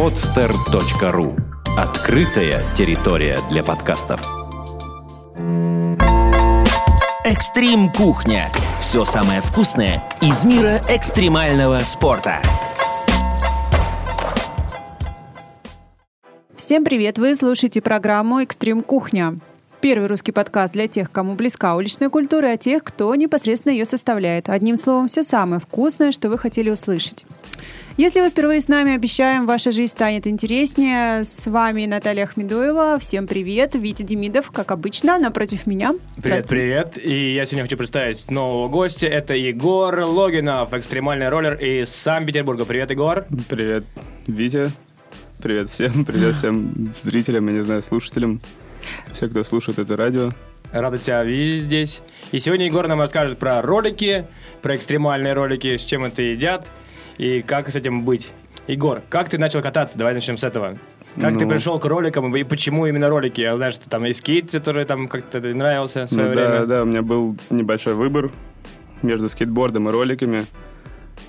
[0.00, 1.38] podster.ru
[1.76, 4.26] Открытая территория для подкастов.
[7.22, 8.50] Экстрим кухня.
[8.80, 12.40] Все самое вкусное из мира экстремального спорта.
[16.56, 17.18] Всем привет!
[17.18, 19.38] Вы слушаете программу «Экстрим Кухня».
[19.82, 23.84] Первый русский подкаст для тех, кому близка уличная культура, и а тех, кто непосредственно ее
[23.84, 24.48] составляет.
[24.48, 27.26] Одним словом, все самое вкусное, что вы хотели услышать.
[28.00, 31.22] Если вы впервые с нами, обещаем, ваша жизнь станет интереснее.
[31.22, 32.98] С вами Наталья Ахмедуева.
[32.98, 33.74] Всем привет.
[33.74, 35.92] Витя Демидов, как обычно, напротив меня.
[36.22, 36.96] Привет, привет.
[36.96, 39.06] И я сегодня хочу представить нового гостя.
[39.06, 42.64] Это Егор Логинов, экстремальный роллер из Санкт-Петербурга.
[42.64, 43.26] Привет, Егор.
[43.50, 43.84] Привет,
[44.26, 44.70] Витя.
[45.42, 46.06] Привет всем.
[46.06, 48.40] Привет всем зрителям, я не знаю, слушателям.
[49.12, 50.30] Все, кто слушает это радио.
[50.72, 52.00] Рада тебя видеть здесь.
[52.32, 54.26] И сегодня Егор нам расскажет про ролики,
[54.62, 56.66] про экстремальные ролики, с чем это едят
[57.20, 58.32] и как с этим быть.
[58.66, 59.98] Егор, как ты начал кататься?
[59.98, 60.78] Давай начнем с этого.
[61.20, 63.42] Как ну, ты пришел к роликам и почему именно ролики?
[63.42, 66.60] Я знаю, что там и скейт тоже там как-то нравился в свое ну, время.
[66.60, 68.30] Да, да, у меня был небольшой выбор
[69.02, 70.44] между скейтбордом и роликами.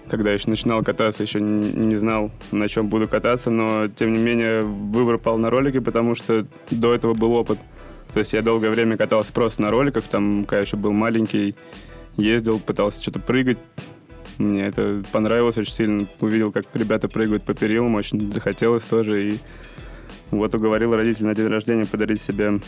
[0.10, 4.14] Когда я еще начинал кататься, еще не, не знал, на чем буду кататься, но тем
[4.14, 7.60] не менее выбор пал на ролики, потому что до этого был опыт.
[8.14, 11.56] То есть я долгое время катался просто на роликах, там, когда еще был маленький,
[12.16, 13.58] ездил, пытался что-то прыгать.
[14.42, 16.08] Мне это понравилось очень сильно.
[16.20, 19.34] Увидел, как ребята прыгают по перилам, очень захотелось тоже.
[19.34, 19.40] И
[20.32, 22.60] вот уговорил родителей на день рождения подарить себе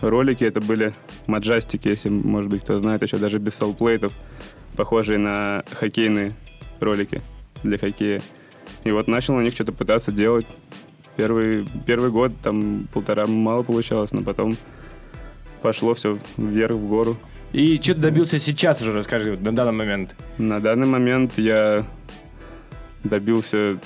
[0.00, 0.42] ролики.
[0.42, 0.92] Это были
[1.28, 4.12] маджастики, если, может быть, кто знает, еще даже без солплейтов,
[4.76, 6.34] похожие на хоккейные
[6.80, 7.22] ролики
[7.62, 8.20] для хоккея.
[8.82, 10.48] И вот начал на них что-то пытаться делать.
[11.16, 14.56] Первый, первый год, там полтора мало получалось, но потом
[15.62, 17.16] пошло все вверх, в гору.
[17.54, 20.16] И что ты добился сейчас уже, расскажи, на данный момент?
[20.38, 21.86] На данный момент я
[23.04, 23.78] добился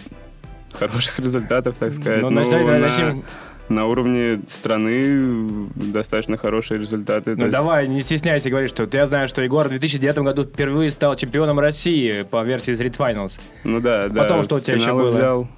[0.72, 2.22] хороших результатов, так сказать.
[2.22, 2.78] Ну, ну, на...
[2.78, 3.24] начнем
[3.68, 7.36] на уровне страны достаточно хорошие результаты.
[7.36, 11.14] Ну давай, не стесняйся говорить, что я знаю, что Егор в 2009 году впервые стал
[11.16, 13.38] чемпионом России по версии Street Finals.
[13.64, 14.22] Ну да, да.
[14.22, 15.10] Потом что у тебя еще было?
[15.10, 15.48] Взял,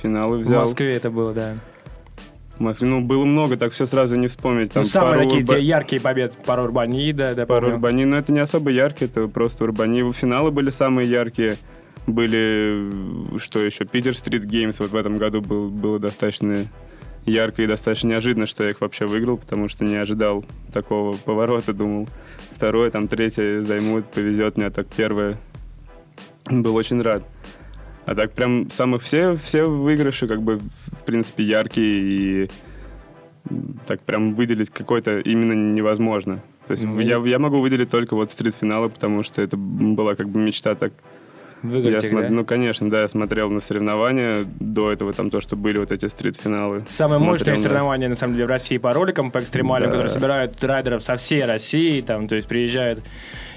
[0.00, 0.60] финалы взял.
[0.60, 1.56] В Москве это было, да.
[2.60, 4.72] Москве, ну, было много, так все сразу не вспомнить.
[4.72, 5.58] Там ну, самые такие урба...
[5.58, 10.10] яркие победы, пара Урбанида, да, Пара Урбани, но это не особо яркие, это просто Урбани.
[10.12, 11.56] Финалы были самые яркие.
[12.06, 16.64] Были, что еще, Питер Стрит Геймс вот в этом году был, было достаточно
[17.26, 21.72] ярко и достаточно неожиданно, что я их вообще выиграл, потому что не ожидал такого поворота,
[21.72, 22.08] думал.
[22.52, 25.38] Второе, там третье займут, повезет мне, а так первое.
[26.50, 27.22] Был очень рад.
[28.04, 32.50] А так прям самых все, все выигрыши как бы в принципе яркие и
[33.86, 36.42] так прям выделить какой-то именно невозможно.
[36.66, 37.24] То есть mm-hmm.
[37.24, 40.92] я, я могу выделить только вот стрит-финалы, потому что это была как бы мечта так
[41.62, 42.28] Выиграть я их, да?
[42.28, 46.06] Ну, конечно, да, я смотрел на соревнования до этого, там то, что были вот эти
[46.06, 46.84] стрит-финалы.
[46.88, 47.60] Самые смотрел мощные на...
[47.60, 49.92] соревнования, на самом деле, в России по роликам, по экстремальным, да.
[49.92, 53.04] которые собирают райдеров со всей России, там, то есть приезжают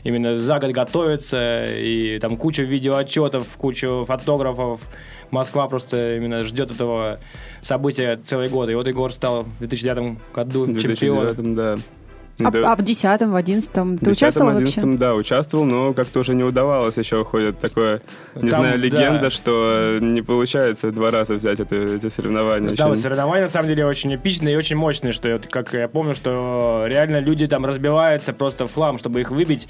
[0.05, 4.79] именно за год готовятся, и там куча видеоотчетов, куча фотографов.
[5.31, 7.19] Москва просто именно ждет этого
[7.61, 8.69] события целый год.
[8.69, 11.55] И вот Егор стал в 2009 году 2009, чемпионом.
[11.55, 11.75] да.
[12.43, 12.73] А, да.
[12.73, 14.81] а в десятом, в одиннадцатом ты участвовал вообще?
[14.83, 16.97] да, участвовал, но как-то уже не удавалось.
[16.97, 18.01] Еще ходит такое,
[18.35, 19.29] не Там, знаю, легенда, да.
[19.29, 22.71] что не получается два раза взять это, эти соревнования.
[22.71, 22.95] Да, еще...
[22.97, 27.19] соревнования на самом деле очень эпичные и очень мощные, что как я помню, что реально
[27.19, 29.69] люди там разбиваются просто в флам, чтобы их выбить,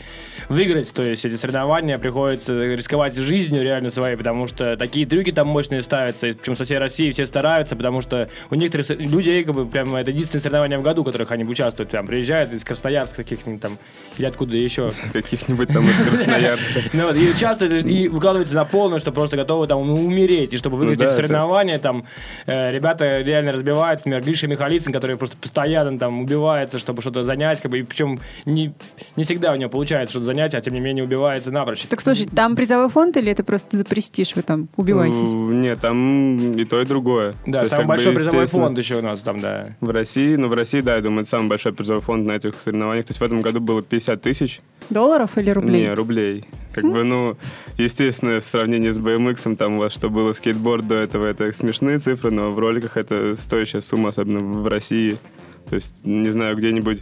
[0.49, 0.91] выиграть.
[0.91, 5.83] То есть эти соревнования приходится рисковать жизнью реально своей, потому что такие трюки там мощные
[5.83, 9.95] ставятся, причем со всей России все стараются, потому что у некоторых людей как бы прям
[9.95, 13.77] это единственное соревнование в году, в которых они участвуют, там приезжают из Красноярска каких-нибудь там,
[14.17, 14.91] или откуда еще.
[15.13, 16.81] Каких-нибудь там из Красноярска.
[16.93, 20.77] Ну вот, и часто и выкладывается на полную, что просто готовы там умереть, и чтобы
[20.77, 22.05] выиграть ну, да, соревнования, там,
[22.45, 27.61] э, ребята реально разбиваются, например, Гриша Михалицын, который просто постоянно там убивается, чтобы что-то занять,
[27.61, 28.73] как бы, и причем не,
[29.15, 31.83] не всегда у него получается что-то занять, а тем не менее убивается напрочь.
[31.83, 35.33] Так слушай, там призовой фонд или это просто за престиж вы там убиваетесь?
[35.33, 37.35] Нет, там и то, и другое.
[37.45, 39.75] Да, самый большой призовой фонд еще у нас там, да.
[39.81, 42.62] В России, ну в России, да, я думаю, это самый большой призовой фонд на этих
[42.62, 43.06] соревнованиях.
[43.06, 44.62] То есть в этом году было 50 тысяч.
[44.89, 45.83] Долларов или рублей?
[45.83, 46.45] Не, рублей.
[46.74, 47.38] Как бы, ну,
[47.77, 52.00] естественно, в сравнении с BMX, там у вас что было скейтборд до этого, это смешные
[52.00, 55.18] цифры, но в роликах это стоящая сумма, особенно в России.
[55.69, 57.01] То есть, не знаю, где-нибудь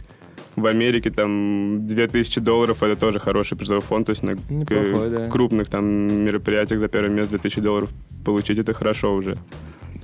[0.56, 5.28] в Америке там 2000 долларов это тоже хороший призовой фонд, то есть на Неплохой, да.
[5.28, 5.84] крупных там
[6.24, 7.90] мероприятиях за первое место 2000 долларов
[8.24, 9.36] получить это хорошо уже.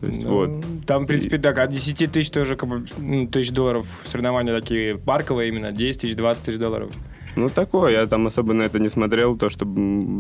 [0.00, 0.64] То есть, ну, вот.
[0.86, 1.40] Там, в принципе, и...
[1.40, 6.00] так, от 10 тысяч тоже как бы, ну, тысяч долларов соревнования такие парковые именно, 10
[6.00, 6.90] тысяч, 20 тысяч долларов.
[7.36, 7.92] Ну, такое.
[7.92, 9.36] Я там особо на это не смотрел.
[9.36, 9.66] То, что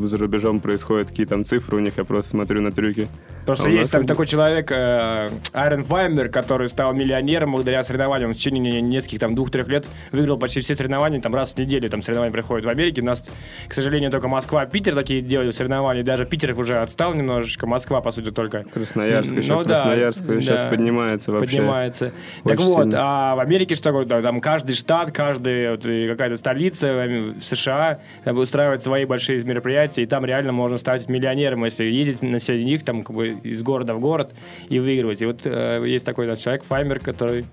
[0.04, 3.08] за рубежом происходит, какие там цифры у них, я просто смотрю на трюки.
[3.42, 8.30] Что А есть там бы- такой человек, э, Айрон Файмер, который стал миллионером благодаря соревнованиям.
[8.30, 11.88] Он в течение нескольких, там, двух-трех лет выиграл почти все соревнования, там, раз в неделю
[11.88, 13.02] там соревнования проходят в Америке.
[13.02, 13.28] У нас,
[13.66, 16.04] к сожалению, только Москва, Питер такие делают соревнования.
[16.04, 17.66] Даже Питер уже отстал немножечко.
[17.66, 19.54] Москва, по сути, только Красноярск еще.
[19.54, 20.68] Ну да, Красноярск сейчас да.
[20.68, 21.56] поднимается вообще.
[21.56, 22.12] поднимается.
[22.44, 22.98] Так вот, сильно.
[22.98, 24.06] а в Америке что такое?
[24.22, 30.02] Там каждый штат, каждая вот, какая-то столица э, в США там, устраивает свои большие мероприятия,
[30.02, 33.62] и там реально можно стать миллионером, если ездить на среди них там как бы из
[33.62, 34.32] города в город
[34.68, 35.22] и выигрывать.
[35.22, 37.44] И вот э, есть такой да, человек, Файмер, который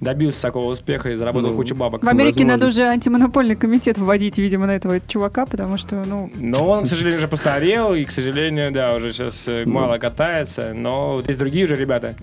[0.00, 2.02] добился такого успеха и заработал Ну, кучу бабок.
[2.02, 2.52] В Америке Возможно.
[2.54, 6.86] надо уже антимонопольный комитет вводить, видимо, на этого чувака, потому что, ну, Но он, к
[6.86, 9.72] сожалению, уже постарел, и, к сожалению, да, уже сейчас э, Ну.
[9.72, 12.14] мало катается, но вот есть другие же ребята.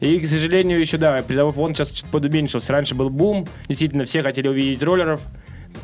[0.00, 2.72] И, к сожалению, еще, да, призовой фонд сейчас чуть подуменьшился.
[2.72, 5.20] Раньше был бум, действительно, все хотели увидеть роллеров,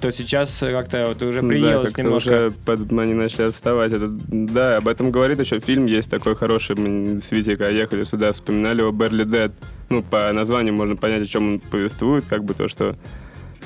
[0.00, 2.30] то сейчас э, как-то вот уже Да, приелось как-то немножко.
[2.46, 3.92] уже под- они начали отставать.
[3.92, 6.76] Это, да, об этом говорит еще фильм, есть такой хороший.
[6.76, 9.52] Мы с Витей, когда ехали сюда, вспоминали его «Берли Дед».
[9.88, 12.94] Ну, по названию можно понять, о чем он повествует, как бы то, что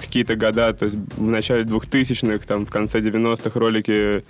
[0.01, 4.25] какие-то года, то есть в начале 2000-х, там, в конце 90-х ролики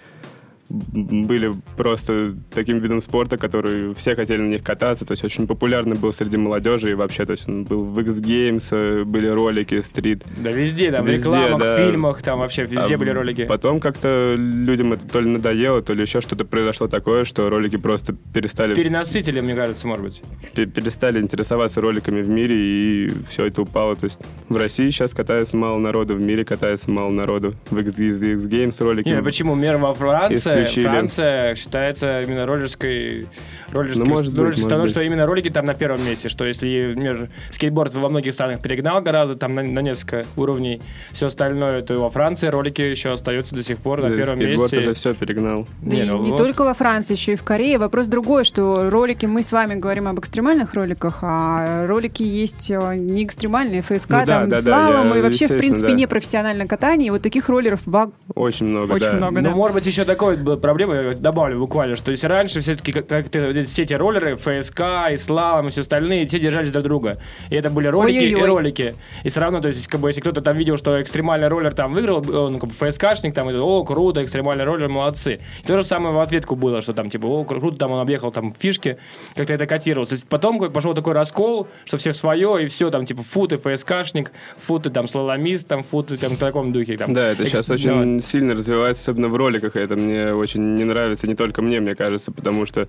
[0.71, 5.97] были просто таким видом спорта, который все хотели на них кататься, то есть очень популярный
[5.97, 9.81] был среди молодежи и вообще, то есть он был в X Games, э, были ролики,
[9.83, 11.75] стрит, Да везде, там, в Везде, рекламах, да.
[11.75, 13.45] в фильмах, там вообще везде а были ролики.
[13.47, 17.77] Потом как-то людям это то ли надоело, то ли еще что-то произошло такое, что ролики
[17.77, 20.23] просто перестали, Перенасытили, мне кажется, может быть.
[20.55, 23.97] пе- перестали интересоваться роликами в мире, и все это упало.
[23.97, 27.55] То есть в России сейчас катается мало народу, в мире катается мало народу.
[27.71, 29.09] В X, X Games ролики.
[29.09, 29.55] Не, почему?
[29.55, 30.85] Мир во Франции, Исключили.
[30.85, 33.27] Франция считается именно роллерской,
[33.73, 34.91] роллерской, Ну, может быть, роллерской может страной, быть.
[34.93, 39.01] что именно ролики там на первом месте, что если например, скейтборд во многих странах перегнал
[39.03, 40.81] гораздо, там на, на несколько уровней,
[41.13, 44.73] все остальное, то во Франции ролики еще остаются до сих пор на Да, первом скейтборд
[44.73, 44.79] месте.
[44.79, 45.67] уже все перегнал.
[45.83, 46.37] Да Не, ну не вот.
[46.37, 47.79] только во Франции, еще и в Корее.
[47.79, 52.95] Вопрос другой, что ролики, мы с вами говорим об экстремальных роликах, а ролики есть э,
[52.97, 55.99] не экстремальные, ФСК, Ну да, там, да, да, слалом, я- и вообще, в принципе, да.
[55.99, 57.09] непрофессиональное катание.
[57.09, 59.13] И вот таких роллеров ва- Очень много, Очень да.
[59.15, 59.41] много.
[59.41, 59.55] Ну, да.
[59.57, 63.41] может быть, еще такой была проблема, я добавлю буквально, что если раньше все-таки как- как-то
[63.47, 64.81] вот эти- все эти роллеры, ФСК,
[65.13, 67.19] Ислам и все остальные, все держались друг друга.
[67.51, 68.47] И это были ролики и Ой-ой-ой.
[68.49, 68.95] ролики.
[69.25, 71.93] И все равно, то есть, как бы, если кто-то там видел, что экстремальный роллер там
[71.95, 75.41] выиграл, он как бы ФСКшник, там, и, о, круто, экстремальный роллер, молодцы.
[75.63, 78.31] И то же самое в ответку было, что там, типа, о, круто, там он объехал
[78.33, 78.99] там фишки,
[79.35, 80.11] как-то это котировалось.
[80.11, 83.57] То есть потом как пошел такой раскол, что все свое, и все, там, типа, футы
[83.57, 86.97] ФСКшник, футы там слаломист, там, футы там в таком духе.
[86.97, 90.34] Там, Да, это Экс- сейчас ну, очень сильно развивается, особенно в роликах, и это мне
[90.37, 92.87] очень не нравится, не только мне, мне кажется, потому что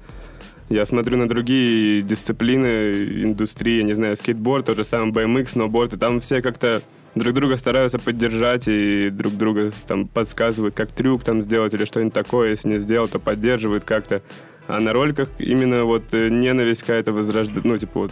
[0.69, 2.93] я смотрю на другие дисциплины
[3.23, 6.81] индустрии, не знаю, скейтборд, тот же самый BMX, сноуборд, и там все как-то
[7.13, 12.13] друг друга стараются поддержать и друг друга там подсказывают, как трюк там сделать или что-нибудь
[12.13, 14.21] такое, если не сделал, то поддерживают как-то.
[14.67, 18.11] А на роликах именно вот э, ненависть какая-то возрождается, ну, типа вот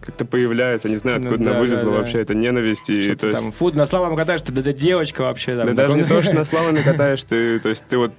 [0.00, 1.96] как-то появляется, не знаю, Ну откуда да, она вылезла да, да.
[1.98, 2.88] вообще, это ненависть.
[2.88, 5.54] И, то есть- там фут на славам катаешь, ты да, да девочка вообще.
[5.54, 8.12] Там, да даже не то, что на слаломе катаешь, ты, то есть ты вот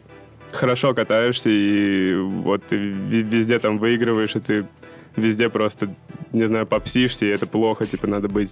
[0.51, 4.65] хорошо катаешься, и вот ты везде там выигрываешь, и ты
[5.15, 5.93] везде просто,
[6.31, 8.51] не знаю, попсишься, и это плохо, типа, надо быть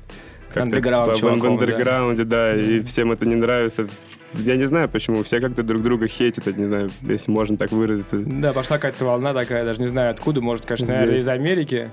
[0.53, 1.63] как-то типа, в- в чуваком, да.
[1.63, 3.87] андерграунде, да, и всем это не нравится.
[4.33, 8.17] Я не знаю, почему, все как-то друг друга хейтят, не знаю, если можно так выразиться.
[8.17, 11.91] Да, пошла какая-то волна такая, даже не знаю откуда, может, конечно, наверное, из Америки.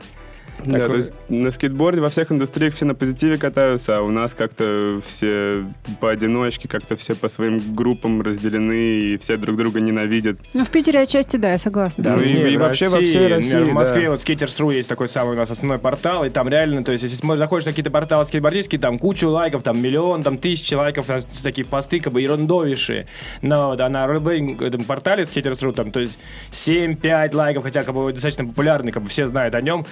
[0.65, 4.11] Да, Такой- то есть на скейтборде во всех индустриях все на позитиве катаются, а у
[4.11, 5.65] нас как-то все
[6.01, 10.39] поодиночке, как-то все по своим группам разделены, и все друг друга ненавидят.
[10.55, 12.05] Ну, в Питере отчасти, да, я согласна.
[12.05, 14.11] Да, ну и- Нет, в вообще во всей России, В Москве да.
[14.11, 17.17] вот Skaters.ru есть такой самый у нас основной портал, и там реально, то есть, если
[17.37, 21.67] заходишь на какие-то порталы скейтбордистские, там кучу лайков, там миллион, там тысячи лайков, там такие
[21.67, 23.07] посты, как бы ерундовейшие.
[23.43, 26.19] Но да, на этом портале Skaters.ru, там, то есть
[26.51, 29.87] 7-5 лайков, хотя как бы достаточно популярный, как бы все знают о нем,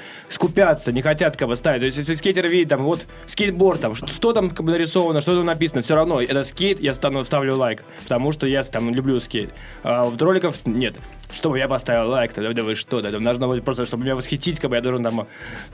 [0.52, 1.80] скупятся, не хотят как бы ставить.
[1.80, 5.20] То есть, если скейтер видит, там, вот, скейтборд, там, что, что там как бы нарисовано,
[5.20, 8.92] что там написано, все равно, это скейт, я стану, ставлю лайк, потому что я там
[8.94, 9.50] люблю скейт.
[9.82, 10.94] А в роликов нет.
[11.32, 14.14] Чтобы я поставил лайк, тогда да вы что, да, там нужно будет просто, чтобы меня
[14.14, 15.26] восхитить, как бы я должен там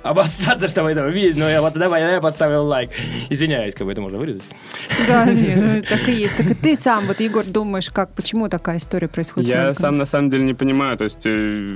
[0.02, 2.90] обоссаться, чтобы это увидеть, но я вот тогда я поставил лайк.
[3.28, 4.44] Извиняюсь, как бы это можно вырезать.
[5.08, 6.36] Да, нет, ну, так и есть.
[6.36, 10.06] Так и ты сам, вот, Егор, думаешь, как, почему такая история происходит Я сам на
[10.06, 11.66] самом деле не понимаю, то есть э,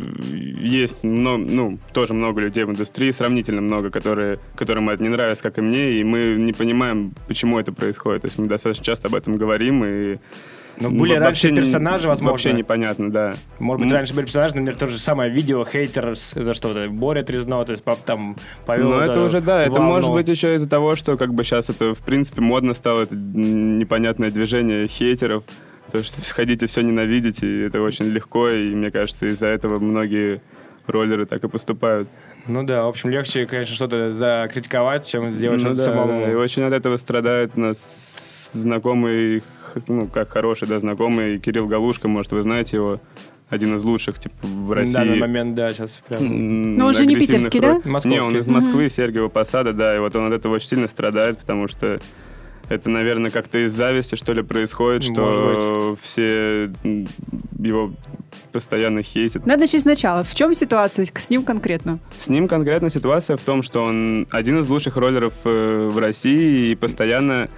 [0.61, 5.59] есть ну, тоже много людей в, индустрии сравнительно много, которые, которым это не нравится, как
[5.59, 8.23] и мне, и мы не понимаем, почему это происходит.
[8.23, 10.19] То есть мы достаточно часто об этом говорим, и
[10.79, 12.33] Ну, были во- раньше персонажи, возможно.
[12.33, 13.35] Вообще непонятно, да.
[13.59, 13.97] Может быть, М.
[13.97, 16.89] раньше были персонажи, например, то же самое видео хейтерс за что-то.
[16.91, 19.89] Боря Трезно, то есть пап там повел Ну, это уже, да, это волну.
[19.89, 23.15] может быть еще из-за того, что как бы сейчас это, в принципе, модно стало, это
[23.15, 25.45] непонятное движение хейтеров,
[25.91, 30.41] то, что ходите все ненавидите, и это очень легко, и мне кажется, из-за этого многие
[30.87, 32.09] роллеры так и поступают.
[32.47, 36.21] Ну да, в общем, легче, конечно, что-то закритиковать, чем сделать Ну что-то да, самому.
[36.27, 39.43] да, и очень от этого страдает у нас знакомый,
[39.87, 43.01] ну, как хороший, да, знакомый Кирилл Галушка, может, вы знаете его,
[43.49, 44.95] один из лучших, типа, в На России.
[44.95, 46.77] данный момент, да, сейчас прям.
[46.77, 47.91] Но он же не питерский, роль- да?
[47.91, 48.09] Московский.
[48.09, 51.39] Не, он из Москвы, Сергиева Посада, да, и вот он от этого очень сильно страдает,
[51.39, 51.99] потому что
[52.73, 56.71] это, наверное, как-то из зависти, что ли, происходит, Может что все
[57.59, 57.93] его
[58.53, 59.47] постоянно хейтят.
[59.47, 60.25] Надо начать сначала.
[60.25, 61.99] В чем ситуация с ним конкретно?
[62.21, 66.71] С ним конкретно ситуация в том, что он один из лучших роллеров э, в России
[66.71, 67.49] и постоянно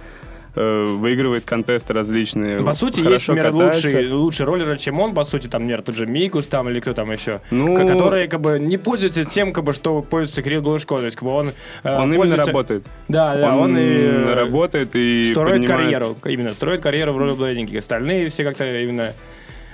[0.55, 2.61] выигрывает контесты различные.
[2.63, 6.05] По сути, есть, например, лучшие, лучшие роллеры, чем он, по сути, там, например, тот же
[6.05, 9.63] Микус там или кто там еще, Ну- ко- которые, как бы, не пользуются тем, как
[9.63, 11.47] бы, что пользуется Кирилл Глушко, то есть, как бы, он...
[11.83, 12.85] э, Он именно пользуется- работает.
[13.07, 13.83] Да, да, он, и...
[13.83, 17.79] э, работает и строит поднимает- карьеру, именно, строит карьеру в роллерблейдинге.
[17.79, 19.11] Остальные все как-то именно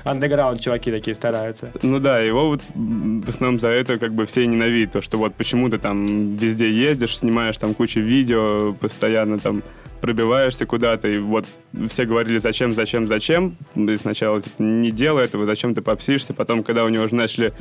[0.03, 1.71] андеграунд чуваки такие стараются.
[1.83, 4.93] Ну да, его вот в основном за это как бы все ненавидят.
[4.93, 9.61] То, что вот почему ты там везде ездишь, снимаешь там кучу видео, постоянно там
[10.01, 11.45] пробиваешься куда-то, и вот
[11.89, 13.55] все говорили, зачем, зачем, зачем.
[13.75, 16.33] И сначала типа, не делай этого, зачем ты попсишься.
[16.33, 17.53] Потом, когда у него уже начали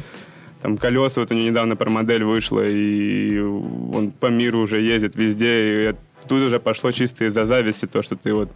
[0.63, 5.17] там колеса, вот у него недавно про модель вышла, и он по миру уже ездит
[5.17, 5.95] везде, и
[6.29, 8.51] тут уже пошло чисто из-за зависти, то, что ты вот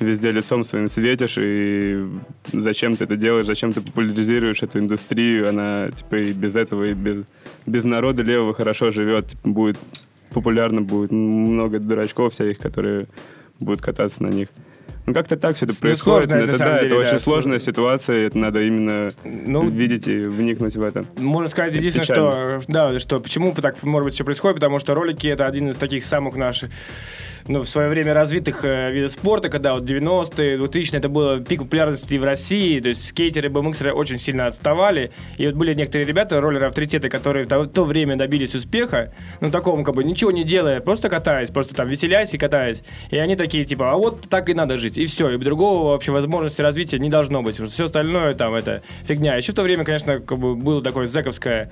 [0.00, 2.04] везде лицом своим светишь, и
[2.52, 6.94] зачем ты это делаешь, зачем ты популяризируешь эту индустрию, она типа и без этого, и
[6.94, 7.24] без,
[7.66, 9.78] без народа левого хорошо живет, типа, будет
[10.34, 13.06] популярно, будет много дурачков всяких, которые
[13.60, 14.48] будут кататься на них.
[15.06, 16.24] Ну, как-то так все это происходит.
[16.28, 19.12] сложно, на это, самом да, деле, это да, очень с- сложная ситуация, это надо именно
[19.24, 21.04] Ну, видеть и вникнуть в это.
[21.18, 25.26] Можно сказать единственное, что, да, что почему так может быть все происходит, потому что ролики
[25.26, 26.70] это один из таких самых наших,
[27.46, 31.60] ну, в свое время развитых э, видов спорта, когда вот 90-е, 2000-е это было пик
[31.60, 36.40] популярности в России, то есть скейтеры, бмиксеры очень сильно отставали, и вот были некоторые ребята,
[36.40, 40.30] роллеры авторитеты, которые в то, в то время добились успеха, ну, таком, как бы, ничего
[40.30, 44.22] не делая, просто катаясь, просто там веселясь и катаясь, и они такие, типа, а вот
[44.30, 47.84] так и надо жить, и все, и другого вообще возможности развития не должно быть, все
[47.84, 49.36] остальное там это фигня.
[49.36, 51.70] Еще в то время, конечно, как бы было такое зэковское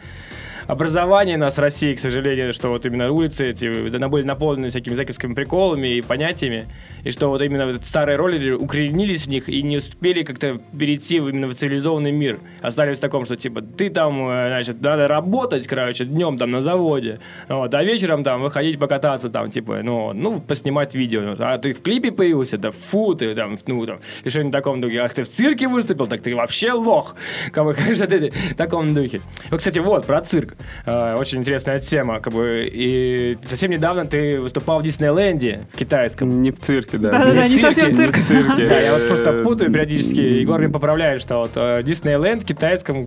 [0.66, 4.95] образование нас в России, к сожалению, что вот именно улицы эти да, были наполнены всякими
[4.95, 6.66] зэковскими приколами и понятиями,
[7.04, 11.28] и что вот именно старые роллеры укоренились в них и не успели как-то перейти в
[11.28, 12.38] именно в цивилизованный мир.
[12.61, 16.61] Остались в таком, что типа ты там, э, значит, надо работать, короче, днем там на
[16.61, 21.23] заводе, вот, а вечером там выходить покататься там, типа, ну, ну, поснимать видео.
[21.23, 22.59] Ну, А ты в клипе появился?
[22.59, 25.00] Да фу, ты там, ну, там, и что-нибудь в таком духе.
[25.00, 26.07] Ах, ты в цирке выступил?
[26.07, 27.16] Так ты вообще лох.
[27.52, 29.21] Как бы, конечно, ты в таком духе.
[29.50, 30.52] Вот, кстати, вот, про цирк.
[30.87, 32.21] Э, Очень интересная тема.
[32.21, 36.43] Как бы, и совсем недавно ты выступал в Диснейленде, в китайском.
[36.43, 37.11] Не в цирке, да.
[37.11, 38.17] Да-да-да, не цирке, совсем не цирк.
[38.17, 38.69] в цирке.
[38.69, 40.21] Да, я вот просто Э, путаю периодически.
[40.21, 43.07] Егор мне поправляет, что вот э, Диснейленд в китайском...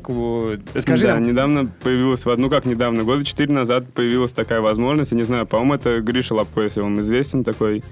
[0.80, 1.24] Скажи да, нам.
[1.24, 5.12] недавно появилась, ну как недавно, года четыре назад появилась такая возможность.
[5.12, 7.84] Я не знаю, по-моему, это Гриша Лапко, если вам известен такой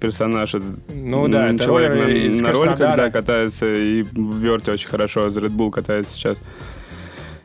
[0.00, 0.54] персонаж.
[0.92, 5.54] Ну да, человек на, на роликах, да, катается и в верте очень хорошо, за Red
[5.54, 6.38] Bull катается сейчас.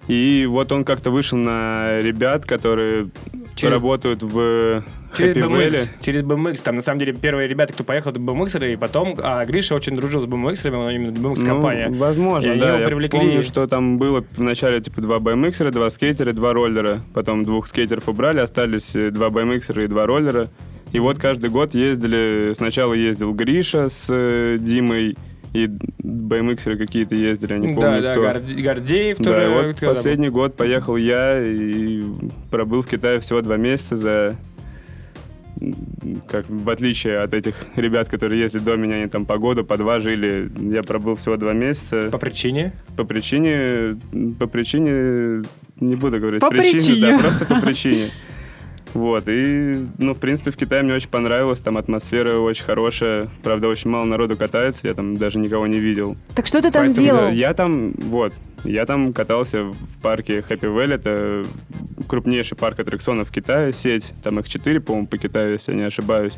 [0.08, 3.10] И вот он как-то вышел на ребят, которые
[3.56, 4.84] Через- работают в
[5.16, 8.76] Через BMX, через BMX, там на самом деле первые ребята, кто поехал, это BMX, и
[8.76, 11.88] потом, а Гриша очень дружил с BMX, он именно BMX-компания.
[11.90, 12.70] Ну, возможно, И да.
[12.72, 13.20] его Я привлекли.
[13.20, 17.02] помню, что там было вначале типа два BMX, два скейтера, два роллера.
[17.14, 20.50] Потом двух скейтеров убрали, остались э, два BMX и два роллера.
[20.92, 25.18] И вот каждый год ездили, сначала ездил Гриша с э, Димой,
[25.56, 25.68] и
[26.04, 28.22] BMX какие-то ездили, я не помню да, да, кто.
[28.24, 29.46] Горд- Гордеев Да, тоже.
[29.46, 32.04] и вот последний год поехал я и
[32.52, 34.36] пробыл в Китае всего два месяца за
[36.28, 39.78] как в отличие от этих ребят, которые ездили до меня, они там по году, по
[39.78, 42.10] два жили, я пробыл всего два месяца.
[42.12, 42.74] По причине?
[42.98, 43.98] По причине,
[44.38, 45.46] по причине,
[45.80, 47.02] не буду говорить По причине, причине.
[47.02, 48.10] да, просто по причине.
[48.96, 53.68] Вот, и, ну, в принципе, в Китае мне очень понравилось, там атмосфера очень хорошая, правда,
[53.68, 56.16] очень мало народу катается, я там даже никого не видел.
[56.34, 57.22] Так что ты там Поэтому, делал?
[57.24, 58.32] да, Я там, вот,
[58.64, 61.46] я там катался в парке Happy Valley, это
[62.08, 65.84] крупнейший парк аттракционов в Китае, сеть, там их четыре, по-моему, по Китаю, если я не
[65.84, 66.38] ошибаюсь.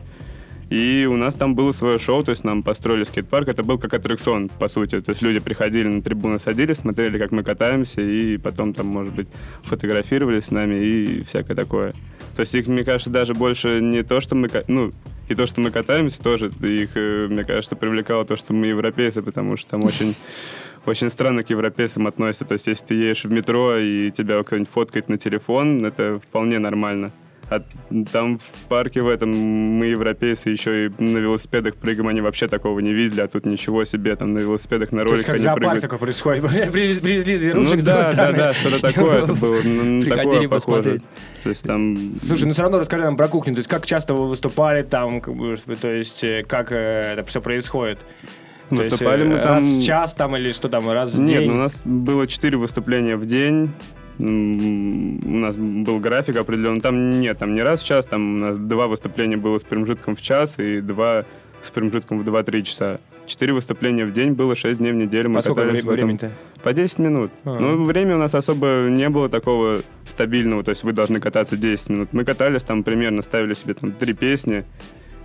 [0.70, 3.48] И у нас там было свое шоу, то есть нам построили скейт-парк.
[3.48, 5.00] Это был как аттракцион, по сути.
[5.00, 9.14] То есть люди приходили на трибуны, садились, смотрели, как мы катаемся, и потом там, может
[9.14, 9.28] быть,
[9.64, 11.94] фотографировались с нами и всякое такое.
[12.36, 14.50] То есть их, мне кажется, даже больше не то, что мы...
[14.68, 14.92] Ну,
[15.30, 19.22] и то, что мы катаемся тоже, их, э, мне кажется, привлекало то, что мы европейцы,
[19.22, 20.16] потому что там очень
[20.86, 22.46] очень странно к европейцам относятся.
[22.46, 26.60] То есть, если ты едешь в метро и тебя кто-нибудь фоткает на телефон, это вполне
[26.60, 27.12] нормально.
[27.50, 27.62] А
[28.12, 32.80] там в парке в этом мы, европейцы, еще и на велосипедах прыгаем, они вообще такого
[32.82, 35.60] не видели, а тут ничего себе, там на велосипедах, на То есть роликах как они
[35.62, 35.82] прыгают.
[35.82, 36.44] такое происходит.
[36.74, 41.00] Привез- Привезли Ну зверушек с да, да, да, что-то такое это было, ну, такое похоже.
[41.44, 41.96] То есть там...
[42.22, 43.54] Слушай, ну все равно расскажи нам про кухню.
[43.54, 48.04] То есть как часто вы выступали там, то есть э, как э, это все происходит?
[48.72, 51.30] Есть, Выступали э, мы там- раз в час там или что там, раз в Нет,
[51.40, 51.50] день?
[51.50, 53.70] ну, у нас было четыре выступления в день.
[54.20, 56.82] У нас был график определенный.
[56.82, 60.16] Там нет, там не раз в час, там у нас два выступления было с промежутком
[60.16, 61.26] в час и два
[61.64, 63.00] с промежутком в 2-3 часа.
[63.26, 65.30] Четыре выступления в день было 6 дней в неделю.
[65.30, 66.32] Мы По сколько времени-то?
[66.64, 67.32] По 10 минут.
[67.44, 67.60] А.
[67.60, 71.90] Ну, время у нас особо не было такого стабильного, то есть вы должны кататься 10
[71.90, 72.10] минут.
[72.14, 74.64] Мы катались там примерно, ставили себе там три песни,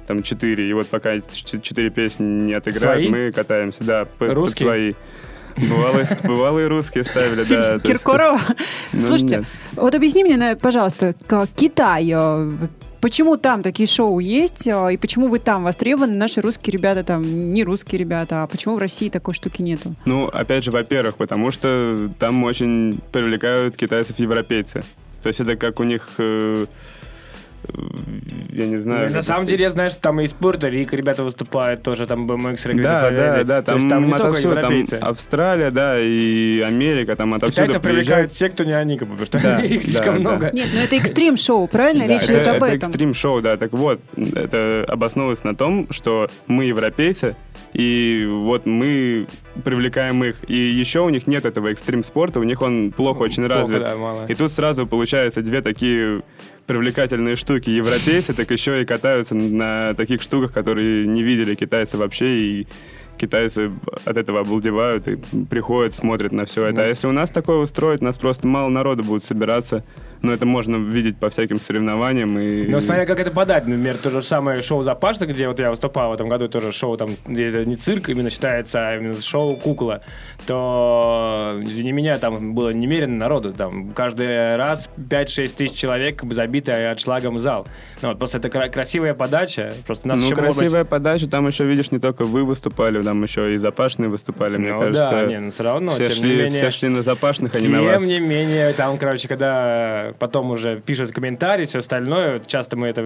[0.06, 3.26] там четыре, и вот пока четыре песни не отыграют, Свои?
[3.26, 4.66] мы катаемся, да, п- под Русские?
[4.66, 4.92] свои.
[5.56, 7.78] Бывалые, бывалые русские ставили, да.
[7.78, 8.40] Киркорова.
[8.92, 11.14] Ну, Слушайте, вот объясни мне, пожалуйста,
[11.56, 12.52] Китай, э,
[13.02, 17.52] почему там такие шоу есть, э, и почему вы там востребованы, наши русские ребята там,
[17.52, 19.94] не русские ребята, а почему в России такой штуки нету?
[20.04, 24.82] Ну, опять же, во-первых, потому что там очень привлекают китайцев европейцы.
[25.22, 26.66] То есть это как у них, э,
[28.50, 29.10] я не знаю...
[29.10, 32.30] На самом это деле, я знаю, что там и из Пуэрто-Рико ребята выступают тоже, там
[32.30, 34.94] BMX регаты Да, да, да, То там, есть там не только отовсюду, там европейцы.
[34.94, 38.04] Австралия, да, и Америка, там отовсюду Китайцев приезжают.
[38.06, 40.30] привлекают все, кто не они, потому что Да, их слишком да.
[40.30, 40.50] много.
[40.52, 42.06] Нет, ну это экстрим-шоу, правильно?
[42.06, 42.88] Да, Речь это, идет об это этом.
[42.90, 43.56] экстрим-шоу, да.
[43.56, 44.00] Так вот,
[44.34, 47.36] это обосновывается на том, что мы европейцы,
[47.72, 49.26] и вот мы
[49.64, 50.36] привлекаем их.
[50.48, 53.80] И еще у них нет этого экстрим-спорта, у них он плохо очень Плохо, развит.
[53.80, 54.26] да, мало.
[54.26, 56.22] И тут сразу получается две такие
[56.66, 57.70] привлекательные штуки.
[57.70, 62.66] Европейцы так еще и катаются на таких штуках, которые не видели китайцы вообще, и
[63.16, 63.68] китайцы
[64.04, 65.16] от этого обалдевают и
[65.48, 66.78] приходят, смотрят на все это.
[66.78, 66.82] Ну.
[66.82, 69.84] А если у нас такое устроить, нас просто мало народу будет собираться.
[70.22, 72.38] Но это можно видеть по всяким соревнованиям.
[72.38, 72.68] И...
[72.68, 76.10] Ну, смотря как это подать, например, то же самое шоу «Запашно», где вот я выступал
[76.10, 79.56] в этом году, тоже шоу там, где это не цирк именно считается, а именно шоу
[79.56, 80.02] «Кукла»,
[80.46, 87.40] то, извини меня, там было немерено народу, там каждый раз 5-6 тысяч человек забитый отшлагом
[87.40, 87.66] зал.
[88.00, 91.90] Ну, вот, просто это кра- красивая подача, просто нас ну, красивая подача, там еще, видишь,
[91.90, 95.10] не только вы выступали, там еще и запашные выступали, мне Ну кажется.
[95.10, 96.50] да, не, ну все равно, все, тем шли, не менее...
[96.50, 98.02] все шли на запашных, а не на Тем вас.
[98.02, 103.04] не менее, там, короче, когда потом уже пишут комментарии, все остальное, часто мы это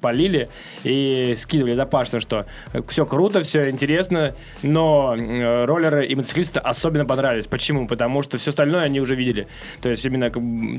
[0.00, 0.48] полили
[0.84, 2.46] и скидывали запашно, что
[2.88, 7.46] все круто, все интересно, но э, роллеры и мотоциклисты особенно понравились.
[7.46, 7.86] Почему?
[7.86, 9.46] Потому что все остальное они уже видели.
[9.82, 10.30] То есть именно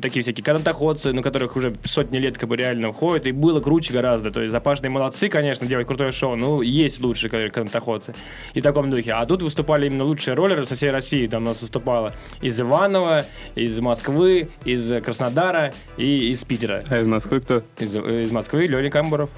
[0.02, 3.94] такие всякие канатоходцы, на которых уже сотни лет как бы реально ходят, и было круче
[3.94, 4.32] гораздо.
[4.32, 8.14] То есть запашные молодцы, конечно, делают крутое шоу, но есть лучшие канатоходцы.
[8.54, 9.14] И в таком духе.
[9.14, 11.28] А тут выступали именно лучшие роллеры со всей России.
[11.28, 16.84] Там у нас выступало из Иванова, из Москвы, из Краснодара и из Питера.
[16.90, 17.64] А из Москвы кто?
[17.80, 19.30] Из, из Москвы Леня Камбуров.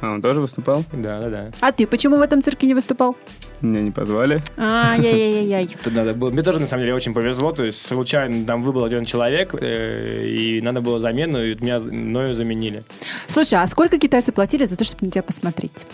[0.00, 0.84] А, он тоже выступал?
[0.92, 1.50] Да, да, да.
[1.60, 3.16] А ты почему в этом цирке не выступал?
[3.60, 4.38] Меня не позвали.
[4.56, 5.68] Ай-яй-яй-яй.
[5.84, 6.30] Тут надо было...
[6.30, 7.52] Мне тоже, на самом деле, очень повезло.
[7.52, 12.34] То есть, случайно там выбыл один человек, э, и надо было замену, и меня мною
[12.34, 12.84] заменили.
[13.26, 15.86] Слушай, а сколько китайцы платили за то, чтобы на тебя посмотреть?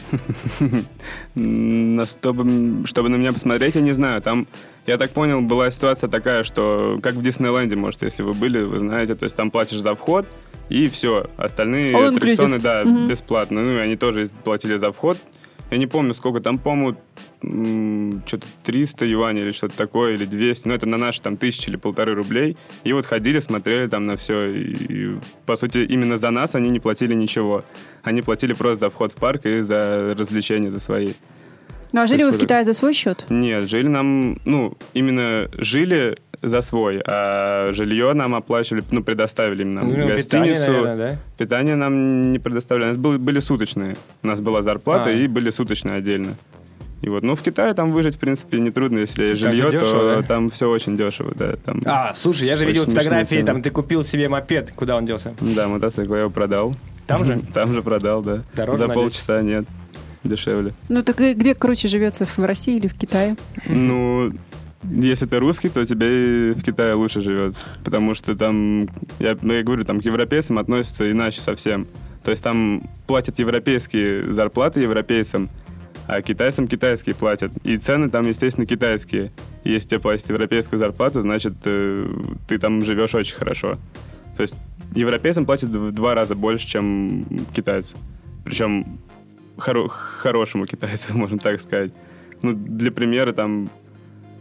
[1.35, 4.21] На- Чтобы, чтобы на меня посмотреть, я не знаю.
[4.23, 4.47] Там,
[4.87, 8.79] я так понял, была ситуация такая, что как в Диснейленде, может, если вы были, вы
[8.81, 10.27] знаете, то есть там платишь за вход,
[10.69, 11.27] и все.
[11.37, 12.17] Остальные All inclusive.
[12.17, 13.07] аттракционы, да, Мгм.
[13.07, 13.63] бесплатно.
[13.63, 15.19] Ну, и они тоже платили за вход.
[15.71, 16.97] Я не помню, сколько там, по-моему,
[18.27, 20.69] что-то 300 юаней или что-то такое, или 200.
[20.69, 22.57] Ну, это на наши там тысячи или полторы рублей.
[22.85, 24.51] И вот ходили, смотрели там на все.
[24.51, 27.65] И, по сути, именно за нас они не платили ничего.
[28.03, 31.13] Они платили просто за вход в парк и за развлечения за свои.
[31.95, 33.25] Ну, а жили вы в Китае за свой счет?
[33.31, 39.75] Нет, жили нам, ну, именно жили за свой, а жилье нам оплачивали, ну, предоставили им
[39.75, 40.71] нам Ну, питание, гостиницу.
[40.73, 41.17] наверное, да?
[41.39, 42.89] Питание нам не предоставляли.
[42.89, 43.97] У нас были, были суточные.
[44.25, 45.13] У нас была зарплата А.
[45.13, 46.35] и были суточные отдельно.
[47.01, 50.17] И вот, ну, в Китае там выжить, в принципе, нетрудно, если Там жилье, дешево, то
[50.17, 50.23] да?
[50.23, 51.55] там все очень дешево, да.
[51.65, 54.73] Там, А, слушай, я же видел фотографии, там ты купил себе мопед.
[54.75, 55.33] Куда он делся?
[55.41, 56.75] Да, мотоцикл я его продал.
[57.07, 57.39] Там же?
[57.55, 58.43] Там же продал, да.
[58.57, 59.13] Дороже, За надеюсь?
[59.13, 59.67] полчаса нет.
[60.25, 60.75] Дешевле.
[60.89, 63.37] Ну, так и где круче живется, в России или в Китае?
[63.67, 64.33] Ну,
[64.91, 67.71] если ты русский, то тебе и в Китае лучше живется.
[67.85, 71.87] Потому что там, я, ну, я говорю, там к европейцам относятся иначе совсем.
[72.23, 75.51] То есть там платят европейские зарплаты европейцам,
[76.07, 77.53] а китайцам китайские платят.
[77.65, 79.33] И цены там, естественно, китайские.
[79.63, 82.09] И если тебе платят европейскую зарплату, значит, э,
[82.47, 83.79] ты там живешь очень хорошо.
[84.37, 84.57] То есть
[84.95, 87.97] европейцам платят в два раза больше, чем китайцу.
[88.45, 89.01] Причем
[89.57, 91.93] хоро- хорошему китайцу, можно так сказать.
[92.43, 93.71] Ну, для примера, там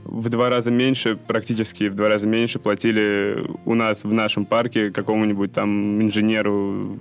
[0.03, 4.91] в два раза меньше, практически в два раза меньше платили у нас в нашем парке
[4.91, 6.99] какому-нибудь там инженеру,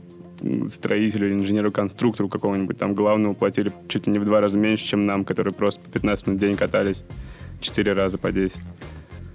[0.69, 5.25] строителю, инженеру-конструктору какого-нибудь там главному платили чуть ли не в два раза меньше, чем нам,
[5.25, 7.05] которые просто по 15 минут в день катались
[7.61, 8.61] четыре раза по 10.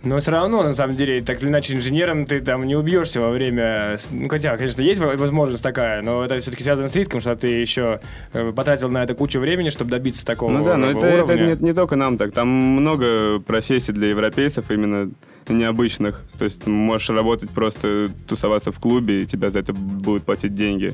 [0.08, 3.30] Но все равно, на самом деле, так или иначе, инженером ты там не убьешься во
[3.30, 3.98] время...
[4.10, 8.00] Ну, хотя, конечно, есть возможность такая, но это все-таки связано с риском, что ты еще
[8.32, 11.22] э, потратил на это кучу времени, чтобы добиться такого Ну да, но это, уровня.
[11.22, 12.32] это не, не только нам так.
[12.32, 15.12] Там много профессий для европейцев именно
[15.50, 16.24] необычных.
[16.38, 20.56] То есть ты можешь работать просто, тусоваться в клубе, и тебя за это будут платить
[20.56, 20.93] деньги.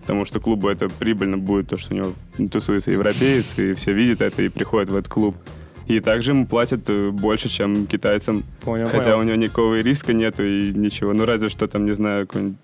[0.00, 2.12] Потому что клубу это прибыльно будет, то, что у него
[2.50, 5.36] тусуется европеец, и все видят это и приходят в этот клуб.
[5.86, 8.44] И также ему платят э, больше, чем китайцам.
[8.62, 9.18] Понял, Хотя понял.
[9.18, 11.12] у него никакого риска нету и ничего.
[11.12, 12.58] Ну, разве что там, не знаю, какую-нибудь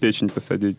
[0.00, 0.78] печень посадить.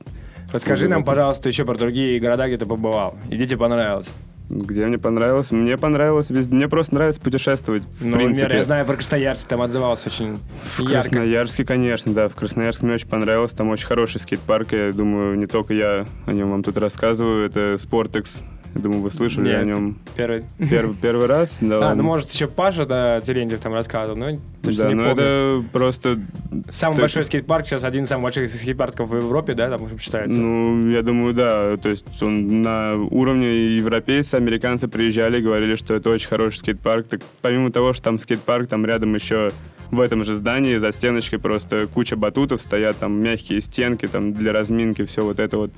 [0.51, 3.17] Расскажи Ну, нам, пожалуйста, еще про другие города, где ты побывал.
[3.29, 4.07] И где тебе понравилось?
[4.49, 5.51] Где мне понравилось?
[5.51, 6.55] Мне понравилось везде.
[6.55, 8.43] Мне просто нравится путешествовать, в Ну, принципе.
[8.43, 10.37] например, я знаю про Красноярск, там отзывался очень
[10.77, 11.09] В ярко.
[11.09, 12.29] Красноярске, конечно, да.
[12.29, 13.51] В Красноярске мне очень понравилось.
[13.51, 14.71] Там очень хороший скейт-парк.
[14.71, 17.45] Я думаю, не только я о нем вам тут рассказываю.
[17.45, 18.43] Это Спортекс.
[18.77, 19.61] Я думаю, вы слышали Нет.
[19.61, 20.43] о нем Первый.
[20.69, 21.57] первый, первый раз.
[21.61, 24.93] Да, А, он- ну, может, еще Паша, да, Терентьев там рассказывал, но точно да, не
[24.95, 25.21] но помню.
[25.23, 26.19] это просто...
[26.69, 30.37] Самый ты- большой скейт-парк сейчас один из самых больших скейт-парков в Европе, да, там считается?
[30.37, 31.77] Ну, я думаю, да.
[31.77, 37.07] То есть он на уровне европейцы, американцы приезжали говорили, что это очень хороший скейт-парк.
[37.07, 39.51] Так, помимо того, что там скейт-парк, там рядом еще
[39.89, 44.51] в этом же здании за стеночкой просто куча батутов стоят, там мягкие стенки там для
[44.53, 45.71] разминки, все вот это вот.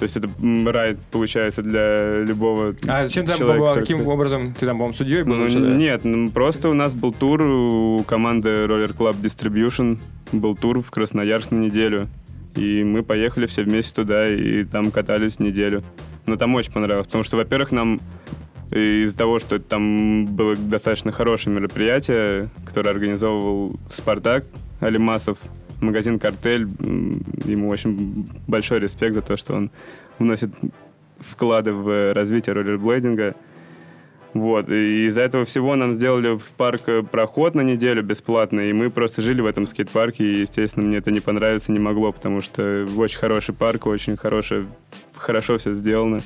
[0.00, 0.30] То есть это
[0.72, 3.74] рай получается для любого А зачем ты там побывал?
[3.74, 4.54] Каким образом?
[4.54, 5.36] Ты там, по-моему, судьей был?
[5.36, 9.98] Ну, нет, ну, просто у нас был тур у команды Roller Club Distribution.
[10.32, 12.08] Был тур в Красноярск на неделю.
[12.54, 15.82] И мы поехали все вместе туда и там катались неделю.
[16.24, 18.00] Но там очень понравилось, потому что, во-первых, нам
[18.70, 24.46] из-за того, что там было достаточно хорошее мероприятие, которое организовывал Спартак
[24.80, 25.36] Алимасов,
[25.80, 26.68] магазин «Картель»,
[27.44, 29.70] ему очень большой респект за то, что он
[30.18, 30.50] вносит
[31.18, 33.34] вклады в развитие роллерблейдинга.
[34.32, 38.88] Вот, и из-за этого всего нам сделали в парк проход на неделю бесплатно, и мы
[38.88, 42.86] просто жили в этом скейт-парке, и, естественно, мне это не понравиться не могло, потому что
[42.96, 44.62] очень хороший парк, очень хорошее,
[45.16, 46.20] хорошо все сделано.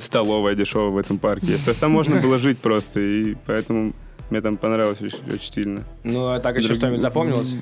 [0.00, 1.46] Столовая дешевая в этом парке.
[1.64, 3.90] То есть там можно было жить просто, и поэтому
[4.30, 5.80] мне там понравилось очень, очень сильно.
[6.04, 7.54] Ну, а так еще Друг- что-нибудь запомнилось?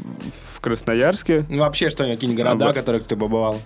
[0.55, 2.77] В Красноярске Ну, вообще что-нибудь, какие-нибудь города, А, вот.
[2.77, 3.59] в которых ты побывал?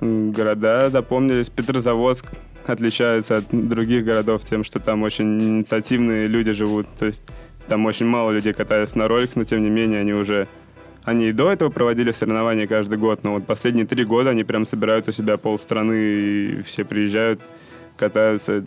[0.00, 1.48] города запомнились.
[1.50, 2.26] Петрозаводск
[2.66, 6.86] отличается от других городов тем, что там очень инициативные люди живут.
[6.98, 7.22] То есть
[7.68, 10.48] там очень мало людей катаются на роликах, но тем не менее они уже...
[11.04, 14.66] Они и до этого проводили соревнования каждый год, но вот последние три года они прям
[14.66, 17.40] собирают у себя полстраны, и все приезжают,
[17.96, 18.64] катаются.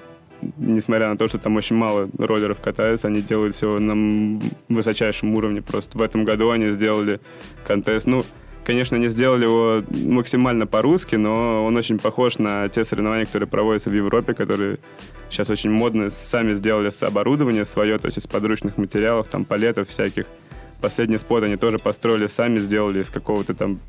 [0.57, 5.61] Несмотря на то, что там очень мало роллеров катаются, они делают все на высочайшем уровне.
[5.61, 7.19] Просто в этом году они сделали
[7.65, 8.07] контест.
[8.07, 8.23] Ну,
[8.69, 13.89] Конечно, они сделали его максимально по-русски, но он очень похож на те соревнования, которые проводятся
[13.89, 14.77] в Европе, которые
[15.31, 16.11] сейчас очень модны.
[16.11, 20.25] Сами сделали оборудование свое, то есть из подручных материалов, там палетов всяких.
[20.81, 23.79] Последний спот они тоже построили сами, сделали из какого-то там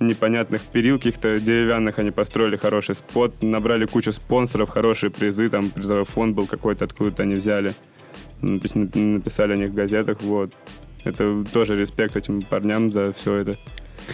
[0.00, 6.04] непонятных перил каких-то деревянных они построили хороший спот, набрали кучу спонсоров, хорошие призы, там призовой
[6.04, 7.74] фонд был какой-то, откуда-то они взяли.
[8.42, 10.52] Напи- Написали о них в газетах, вот.
[11.04, 13.56] Это тоже респект этим парням за все это.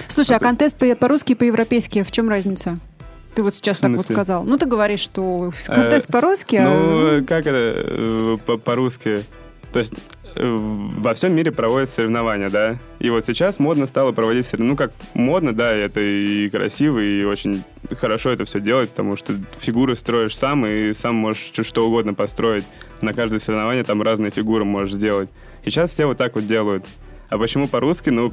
[0.09, 2.79] Слушай, а, А ты- контест по- по-русски и по-европейски, в чем разница?
[3.35, 4.45] Ты вот сейчас так вот сказал.
[4.45, 6.65] Ну, ты говоришь, что контест Э, по-русски, а...
[6.69, 9.23] Ну, как это э, по- по-русски?
[9.73, 9.95] То есть
[10.35, 12.79] э, во всем мире проводят соревнования, да?
[12.99, 14.73] И вот сейчас модно стало проводить соревнования.
[14.73, 19.35] Ну, как модно, да, это и красиво, и очень хорошо это все делать, потому что
[19.59, 22.65] фигуры строишь сам, и сам можешь что угодно построить.
[23.01, 25.31] На каждое соревнование там разные фигуры можешь сделать.
[25.65, 26.85] И сейчас все вот так вот делают.
[27.31, 28.11] А почему по-русски?
[28.11, 28.33] Ну,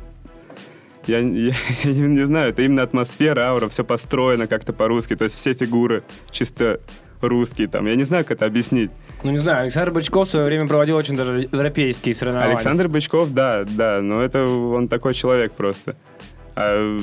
[1.08, 5.24] я, я- я не, не знаю, это именно атмосфера, аура, все построено как-то по-русски, то
[5.26, 6.80] есть все фигуры чисто
[7.22, 7.86] русские там.
[7.86, 8.92] Я не знаю, как это объяснить.
[9.24, 12.56] Ну, не знаю, Александр Бычков в свое время проводил очень даже европейские соревнования.
[12.56, 15.96] Александр Бычков, да, да, но это он такой человек просто.
[16.56, 16.98] А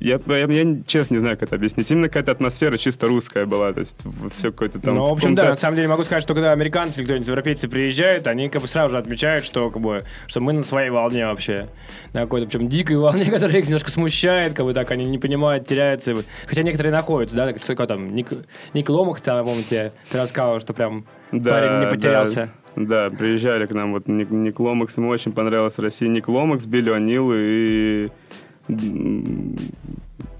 [0.00, 1.90] Я, я, я честно не знаю, как это объяснить.
[1.90, 3.72] Именно какая-то атмосфера чисто русская была.
[3.72, 3.96] То есть
[4.36, 4.94] все какое-то там...
[4.94, 7.68] Ну, в общем, да, на самом деле могу сказать, что когда американцы или кто-нибудь европейцы
[7.68, 11.26] приезжают, они как бы сразу же отмечают, что как бы, что мы на своей волне
[11.26, 11.68] вообще.
[12.12, 15.66] На какой-то, причем дикой волне, которая их немножко смущает, как бы так они не понимают,
[15.66, 16.14] теряются.
[16.46, 18.32] Хотя некоторые находятся, да, такое там, Ник,
[18.74, 22.50] Ник Ломах, там, помните, ты рассказывал, что прям Да, парень не да, потерялся.
[22.76, 26.08] Да, приезжали к нам вот Ник, Ник Ломакс, ему очень понравилась Россия.
[26.10, 28.10] Ник Ломакс, Билли О'Нил и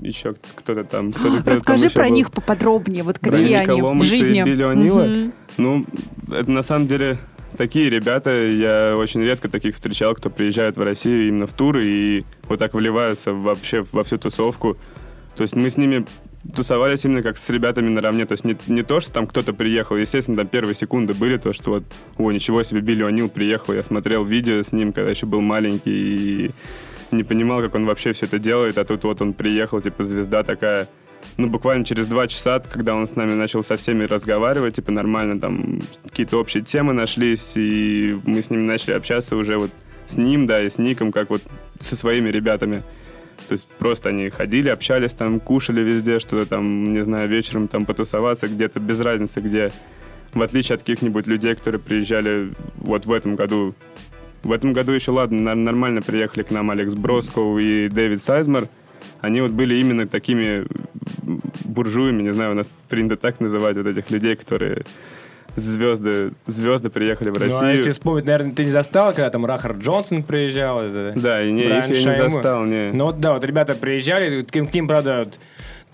[0.00, 1.12] еще кто-то там.
[1.12, 2.14] Кто-то, кто-то там Расскажи еще про был.
[2.14, 4.42] них поподробнее, вот Про какие Ника они в и жизни.
[4.42, 5.06] О'Нила?
[5.06, 5.32] Мгм.
[5.58, 5.82] Ну,
[6.30, 7.18] это на самом деле
[7.56, 12.24] такие ребята, я очень редко таких встречал, кто приезжает в Россию именно в туры и
[12.48, 14.76] вот так вливаются вообще во всю тусовку.
[15.36, 16.06] То есть мы с ними
[16.54, 18.24] тусовались именно как с ребятами наравне.
[18.26, 19.96] То есть не, не то, что там кто-то приехал.
[19.96, 21.84] Естественно, там первые секунды были то, что вот,
[22.18, 23.74] о, ничего себе, Билли О'Нил приехал.
[23.74, 26.50] Я смотрел видео с ним, когда еще был маленький, и
[27.10, 28.78] не понимал, как он вообще все это делает.
[28.78, 30.88] А тут вот он приехал, типа, звезда такая.
[31.36, 35.40] Ну, буквально через два часа, когда он с нами начал со всеми разговаривать, типа, нормально,
[35.40, 39.70] там, какие-то общие темы нашлись, и мы с ними начали общаться уже вот
[40.06, 41.42] с ним, да, и с Ником, как вот
[41.80, 42.82] со своими ребятами.
[43.48, 47.84] То есть просто они ходили, общались там, кушали везде, что-то там, не знаю, вечером там
[47.84, 49.72] потусоваться где-то, без разницы где.
[50.32, 53.74] В отличие от каких-нибудь людей, которые приезжали вот в этом году.
[54.42, 58.68] В этом году еще, ладно, нормально приехали к нам Алекс Броскоу и Дэвид Сайзмер.
[59.20, 60.64] Они вот были именно такими
[61.64, 64.84] буржуями, не знаю, у нас принято так называть вот этих людей, которые
[65.56, 67.92] звезды, звезды приехали в Ну, а если Россию.
[67.94, 70.82] вспомнить, наверное, ты не застал, когда там Рахар Джонсон приезжал.
[70.82, 72.92] это- Да, и не, их я не застал, не.
[72.92, 75.38] Ну вот да, вот ребята приезжали, к к ним, правда, вот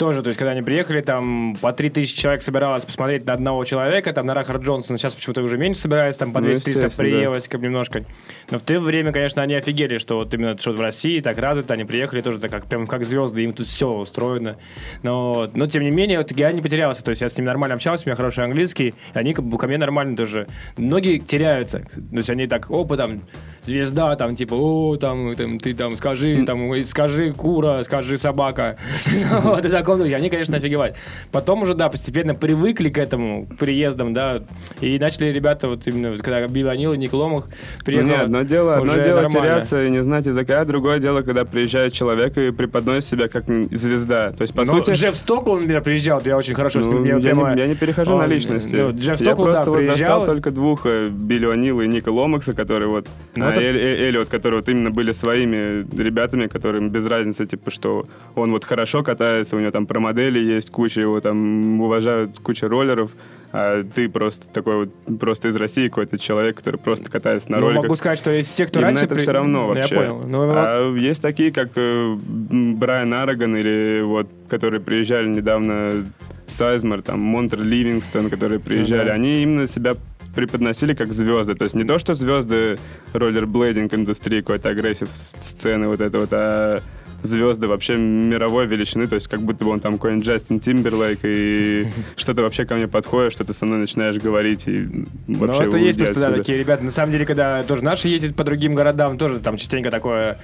[0.02, 4.12] тоже, то есть, когда они приехали, там по 3000 человек собиралось посмотреть на одного человека,
[4.12, 7.46] там на Рахар Джонсона, сейчас почему-то уже меньше собирается, там по Ну, 200-300 естественно, приелось
[7.46, 8.04] как бы немножко.
[8.50, 11.74] Но в то время, конечно, они офигели, что вот именно что в России так развито,
[11.74, 14.56] они приехали тоже так как, прям как звезды, им тут все устроено.
[15.04, 17.76] Но, но тем не менее, вот я не потерялся, то есть я с ними нормально
[17.76, 20.48] общался, у меня хороший английский, они как бы ко мне нормально тоже.
[20.76, 23.20] Многие теряются, то есть они так, опа, там,
[23.60, 28.76] звезда, там, типа, о, там, там, ты там скажи, там, скажи кура, скажи собака.
[29.42, 30.16] Вот, и таком духе.
[30.16, 30.96] Они, конечно, офигевают.
[31.30, 34.42] Потом уже, да, постепенно привыкли к этому, приездам, да,
[34.80, 38.08] и начали ребята, вот именно, когда Билл Анил и Ник Ломах Ну, приехал.
[38.08, 39.40] не, одно дело, одно дело нормально.
[39.40, 44.32] теряться и не знать языка, другое дело, когда приезжает человек и преподносит себя как звезда.
[44.32, 44.90] То есть, по Ну, сути...
[44.92, 47.66] Джефф Стокл, например, приезжал, я очень хорошо с ну, ним я, я прямо- не, я
[47.66, 48.74] не перехожу на Он, личности.
[48.74, 50.24] ну, Джефф я Стокл, просто да, вот приезжал.
[50.24, 54.28] только двух, э, Билли О'Нила и Ника Ломакса, которые вот, Ну, а, это- Эль- Эллиот,
[54.28, 59.56] которые вот именно были своими ребятами, которым без разницы, типа, что он вот хорошо катается,
[59.56, 63.10] у него там про модели есть куча, его там уважают куча роллеров,
[63.54, 67.64] а ты просто такой вот, просто из России какой-то человек, который просто катается на Ну,
[67.66, 67.82] роликах.
[67.84, 69.04] могу сказать, что из тех, кто Им раньше...
[69.06, 69.94] это при- все равно Ну, вообще.
[69.94, 70.22] Я понял.
[70.26, 76.06] Ну, вот- А есть такие, как э, Брайан Арагон или вот, которые приезжали недавно,
[76.48, 79.12] Сайзмер, там, Монтер Ливингстон, которые приезжали, да.
[79.14, 79.94] они именно себя
[80.34, 81.54] преподносили как звезды.
[81.54, 82.78] То есть не то, что звезды
[83.12, 86.80] роллерблейдинг индустрии, какой-то агрессив сцены, вот это вот, а
[87.22, 91.86] звезды вообще мировой величины, то есть как будто бы он там какой-нибудь Джастин Тимберлейк, и
[92.16, 94.88] что-то вообще ко мне подходит, что ты со мной начинаешь говорить, и
[95.26, 96.84] Ну, вообще это есть просто, да, такие ребята.
[96.84, 100.38] На самом деле, когда тоже наши ездят по другим городам, тоже там частенько такое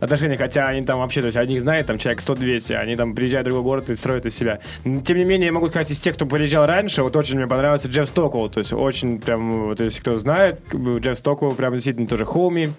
[0.00, 3.46] отношение, хотя они там вообще, то есть одних знает, там человек 100-200, они там приезжают
[3.46, 4.60] в другой город и строят из себя.
[4.84, 7.46] Но, Тем не менее, я могу сказать, из тех, кто приезжал раньше, вот очень мне
[7.46, 12.06] понравился Джефф Стоквелл, то есть очень прям, вот если кто знает, Джефф Стоквелл прям действительно
[12.06, 12.72] тоже хоуми,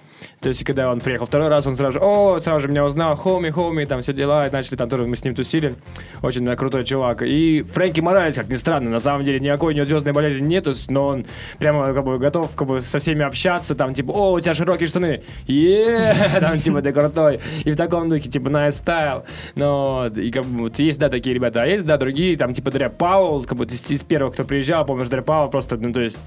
[0.46, 3.16] то есть когда он приехал второй раз, он сразу же, о, сразу же меня узнал,
[3.16, 5.74] хоуми, хоуми, там все дела, и начали там тоже мы с ним тусили,
[6.22, 7.24] очень да, крутой чувак.
[7.24, 10.74] И Фрэнки Моралес, как ни странно, на самом деле никакой у него звездной болезни нету,
[10.88, 11.26] но он
[11.58, 14.86] прямо как бы готов как бы со всеми общаться, там типа, о, у тебя широкие
[14.86, 19.24] штаны, е там типа ты крутой, и в таком духе, типа, nice style,
[19.56, 22.70] но и как бы вот есть, да, такие ребята, а есть, да, другие, там типа
[22.70, 26.20] Дре Паул, как бы из, первых, кто приезжал, помнишь, Дре Паул просто, ну, то есть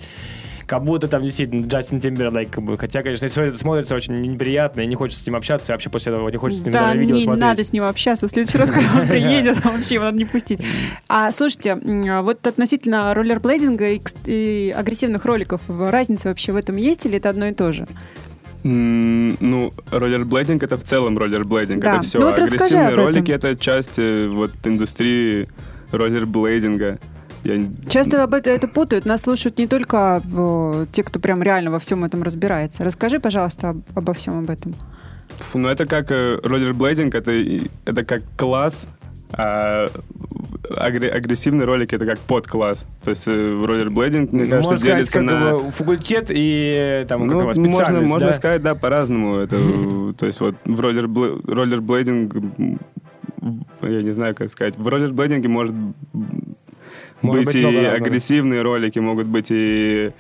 [0.69, 2.77] как будто там действительно Джастин Тимберлейк, как бы.
[2.77, 5.89] Хотя, конечно, все это смотрится очень неприятно, и не хочется с ним общаться, и вообще
[5.89, 7.41] после этого не хочется с ним Да, даже видео не смотреть.
[7.41, 8.29] надо с ним общаться.
[8.29, 10.61] В следующий раз, когда он приедет, вообще его надо не пустить.
[11.09, 17.07] А слушайте, м, вот относительно роллерблейдинга и, и агрессивных роликов, разница вообще в этом есть
[17.07, 17.87] или это одно и то же?
[18.63, 21.95] Ну, роллерблейдинг это в целом роллерблейдинг, Да.
[21.95, 22.19] это все.
[22.19, 25.49] Ну вот Агрессивные ролики это часть э, вот индустрии
[25.93, 26.99] роллерблейдинга.
[27.45, 27.69] Я...
[27.89, 29.05] Часто об это, это путают.
[29.07, 32.85] Нас слушают не только э, те, кто прям реально во всем этом разбирается.
[32.85, 34.75] Расскажи, пожалуйста, об- обо всем об этом.
[35.55, 37.33] Ну, это как э, роллерблейдинг, это,
[37.85, 38.89] это как класс,
[39.33, 39.89] а
[40.71, 42.87] агре- агрессивный ролик это как подкласс.
[43.05, 45.53] То есть э, роллерблейдинг, мне кажется, Можно сказать, делится как на...
[45.59, 48.33] бы факультет и там Ну, как его, можно, специальность, можно да?
[48.37, 49.37] сказать, да, по-разному.
[49.37, 49.57] Это,
[50.19, 52.35] то есть вот в роллербле- роллерблейдинг
[53.83, 54.77] я не знаю, как сказать.
[54.77, 55.75] В роллерблейдинге может,
[57.23, 60.13] Может быть, быть и агрессивные ролики, могут быть и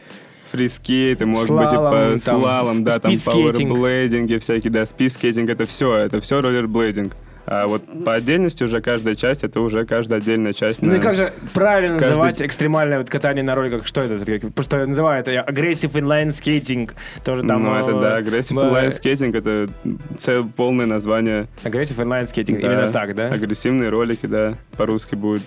[0.50, 5.66] фрискейты, может быть и Слалом, по там, слалом, да, там пауэрблейдинги всякие, да, спидскейтинг, это
[5.66, 7.14] все, это все роллерблейдинг.
[7.50, 10.82] А вот по отдельности уже каждая часть, это уже каждая отдельная часть.
[10.82, 13.86] Ну на- и как же правильно Каждый- называть экстремальное вот катание на роликах?
[13.86, 14.18] Что это?
[14.18, 16.94] Потому что называют это aggressive inline skating.
[17.24, 17.64] Тоже там...
[17.64, 19.70] ну, это, э, да, aggressive inline skating, это
[20.18, 21.48] цел, полное название.
[21.64, 22.58] Aggressive inline skating.
[22.58, 23.28] Именно так, да?
[23.28, 25.42] Агрессивные ролики, да, по-русски будет.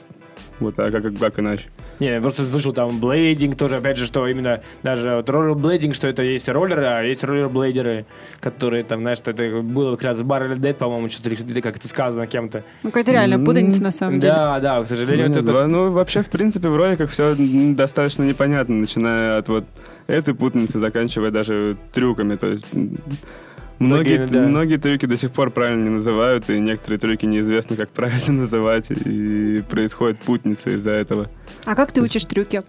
[0.61, 1.65] Вот а как, как иначе?
[1.99, 6.07] Не, я просто слышал там blading тоже, опять же, что именно даже вот rollerblading, что
[6.07, 8.05] это есть роллеры, а есть роллерблейдеры,
[8.39, 11.87] которые там, знаешь, что это было как раз в Barrel Dead, по-моему, что-то как это
[11.87, 12.63] сказано кем-то.
[12.83, 14.33] Ну, какая-то реально путаница на самом деле.
[14.33, 15.41] Да, да, к сожалению, Ну, это...
[15.41, 19.65] да, ну, вообще, в принципе, в роликах все достаточно непонятно, начиная от вот
[20.07, 22.35] этой путаницы, заканчивая даже трюками.
[22.35, 22.67] То есть
[23.81, 24.47] многие, Многими, да.
[24.47, 28.85] многие трюки до сих пор правильно не называют, и некоторые трюки неизвестно, как правильно называть,
[28.89, 31.29] и происходит путаница из-за этого.
[31.65, 32.63] А как ты учишь трюки?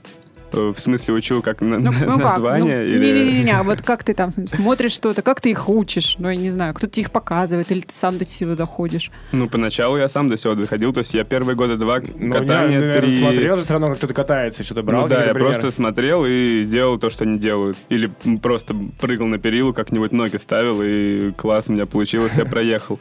[0.52, 2.22] В смысле, учу как на- Ну, ну как?
[2.22, 3.24] название Ну, или...
[3.24, 6.16] Не-не-не, а вот как ты там смотришь что-то, как ты их учишь?
[6.18, 9.10] Ну, я не знаю, кто-то их показывает, или ты сам до всего доходишь?
[9.32, 12.80] Ну, поначалу я сам до сего доходил, то есть я первые года два Ну, катания,
[12.80, 13.16] я, три...
[13.16, 15.02] смотрел же все равно, как кто-то катается, что-то брал.
[15.02, 15.52] ну да, я примеры.
[15.52, 17.76] просто смотрел и делал то, что они делают.
[17.88, 18.08] Или
[18.42, 23.00] просто прыгал на перилу, как-нибудь ноги ставил, и класс у меня получилось, я проехал.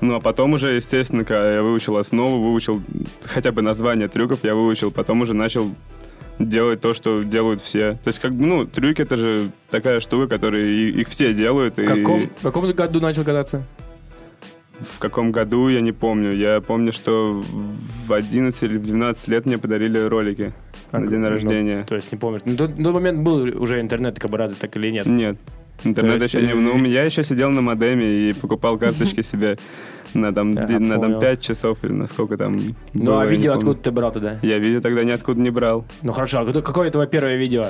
[0.00, 2.82] Ну, а потом уже, естественно, когда я выучил основу, выучил
[3.24, 5.70] хотя бы название трюков, я выучил, потом уже начал
[6.40, 7.92] делать то, что делают все.
[8.02, 11.76] То есть, как бы, ну, трюки— это же такая штука, которую и- их все делают.
[11.76, 13.62] В и каком, в каком ты году начал кататься?
[14.96, 16.32] В каком году, я не помню.
[16.34, 17.42] Я помню, что
[18.06, 20.52] в 11 или в 12 лет мне подарили ролики
[20.90, 21.84] на день Ну, рождения.
[21.86, 22.40] то есть не помнишь.
[22.46, 25.04] Ну, тот, тот момент был уже интернет как бы развит, так или нет?
[25.06, 25.36] Нет.
[25.84, 26.52] Интернет То есть, еще не...
[26.52, 29.58] э, Ну, я еще сидел на модеме и покупал карточки себе
[30.14, 31.18] на там, Ага, на там понял.
[31.20, 32.58] 5 часов или на сколько там
[32.94, 34.32] Ну, было, а я не видео откуда ты брал тогда?
[34.42, 35.84] Я видео тогда ниоткуда не брал.
[36.02, 37.66] Ну хорошо, а какое- какое твое первое видео?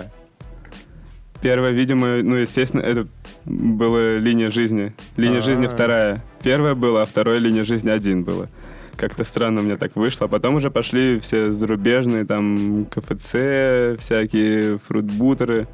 [1.40, 3.06] Первое, видимо, ну, естественно, это
[3.46, 4.92] была линия жизни.
[5.16, 5.42] Линия А.
[5.42, 6.22] жизни вторая.
[6.42, 8.48] Первая была, а вторая линия жизни один было.
[8.96, 10.26] Как-то странно у меня так вышло.
[10.26, 15.66] А потом уже пошли все зарубежные, там, КФЦ, всякие фрутбутеры.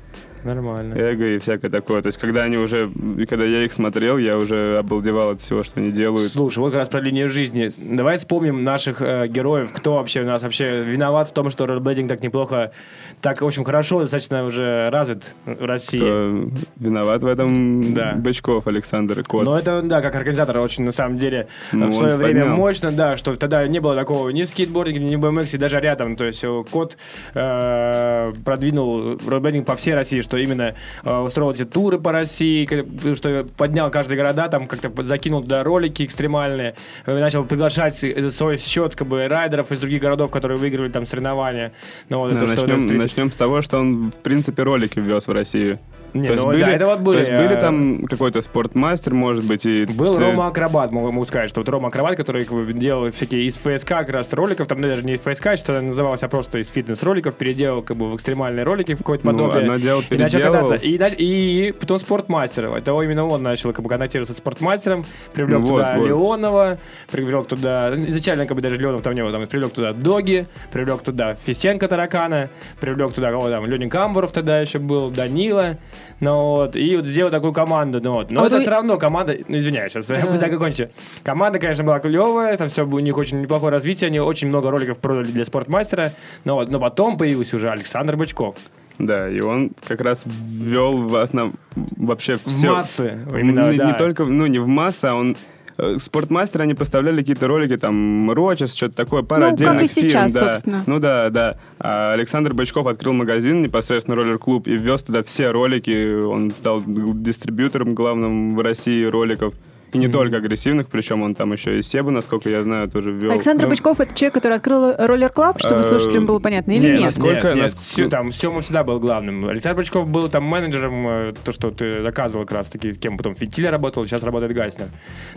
[0.46, 0.94] Нормально.
[0.94, 2.02] эго и всякое такое.
[2.02, 5.62] То есть, когда они уже, и когда я их смотрел, я уже обалдевал от всего,
[5.62, 6.32] что они делают.
[6.32, 7.68] Слушай, вот как раз про линию жизни.
[7.78, 9.70] Давай вспомним наших э, героев.
[9.72, 12.72] Кто вообще у нас вообще виноват в том, что роллерблейдинг так неплохо,
[13.20, 15.98] так, в общем, хорошо, достаточно уже развит в России.
[15.98, 18.14] Кто виноват в этом Да.
[18.18, 19.44] Бычков Александр Кот.
[19.44, 22.56] Но это, да, как организатор очень, на самом деле, Ну, в свое время поднял.
[22.58, 26.16] мощно, да, что тогда не было такого ни в скейтбординге, ни в BMX, даже рядом.
[26.16, 26.96] То есть э, Кот
[27.34, 32.66] э, продвинул роллерблейдинг по всей России, что именно э, устроил эти туры по России,
[33.14, 36.74] что поднял каждый города, там как-то закинул туда ролики экстремальные,
[37.06, 41.06] э, начал приглашать за свой счет как бы райдеров из других городов, которые выиграли там
[41.06, 41.72] соревнования.
[42.08, 45.26] Ну, вот Да, что, начнем, стрит- начнем с того, что он, в принципе, ролики ввез
[45.26, 45.78] в Россию.
[46.20, 48.42] Не, то есть ну были, да, это вот были, то есть были а- там какой-то
[48.42, 49.84] спортмастер, может быть, и...
[49.86, 53.88] Был ты- Рома Акробат, могу, сказать, что вот Рома Акробат, который делал всякие из ФСК
[53.88, 57.82] как раз роликов, там даже не из ФСК, что называлось, а просто из фитнес-роликов, переделал
[57.82, 59.60] как бы в экстремальные ролики в какое-то Ну, подобие.
[59.62, 60.74] одно дело и начал кататься.
[60.76, 62.66] И, нач- и потом спортмастер.
[62.74, 66.06] Это именно он начал как бы контактироваться с спортмастером, привлек Ну, вот, туда вот.
[66.08, 66.78] Леонова,
[67.10, 71.02] привлек туда, изначально как бы даже Леонов там не было, там, привлек туда Доги, привлек
[71.02, 72.46] туда Фистенко Таракана,
[72.80, 75.78] привлек туда кого там, Ленин Камбуров тогда еще был, Данила,
[76.20, 78.30] ну вот, и вот сделал такую команду, ну вот.
[78.30, 80.88] Но А это вы- все равно команда, ну извиняюсь, сейчас я так и кончу.
[81.22, 84.98] Команда, конечно, была клевая, там все у них очень неплохое развитие, они очень много роликов
[84.98, 86.12] продали для спортмастера,
[86.44, 88.56] но, вот, но потом появился уже Александр Бычков.
[88.98, 91.52] Да, и он как раз ввел в основ...
[91.74, 92.70] вообще В все...
[92.72, 93.86] массы, именно, не, да.
[93.92, 95.36] не только, ну, не в массы, а он...
[95.78, 99.88] э, Спортмастер, они поставляли какие-то ролики, там, Рочес, что-то такое, пара Ну, как отдельных и
[99.88, 100.52] сейчас, фирм, да.
[100.54, 100.82] собственно.
[100.86, 101.58] Ну да, да.
[101.78, 106.22] А Александр Бычков открыл магазин, непосредственно роллер-клуб, и ввез туда все ролики.
[106.22, 109.54] Он стал дистрибьютором главным в России роликов.
[109.92, 113.30] И не только агрессивных, причем он там еще и Себу, насколько я знаю, тоже ввел.
[113.30, 116.82] Александр Ну, Бычков это человек, который открыл роллер клаб, чтобы Э, слушателям было понятно, или
[116.88, 117.02] Нет, нет?
[117.02, 119.46] насколько- Нет, нет, там Сёма всегда был главным.
[119.48, 123.16] Александр Бычков был там менеджером, э, то, что ты доказывал как раз таки, с кем
[123.16, 124.88] потом Фитиль работал, сейчас работает Гаснер.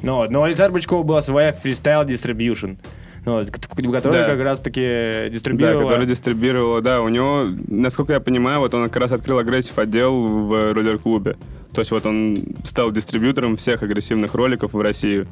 [0.01, 2.77] Но, но у Александра Бычкова была своя фристайл distribution,
[3.25, 4.33] ну, вот, к- к- которая Да.
[4.35, 8.97] как раз таки Да, который дистрибьюировал, да, у него, насколько я понимаю, вот он как
[9.03, 11.37] раз открыл агрессив отдел в роллер-клубе.
[11.73, 15.27] То есть вот он стал дистрибьютором всех агрессивных роликов в Россию.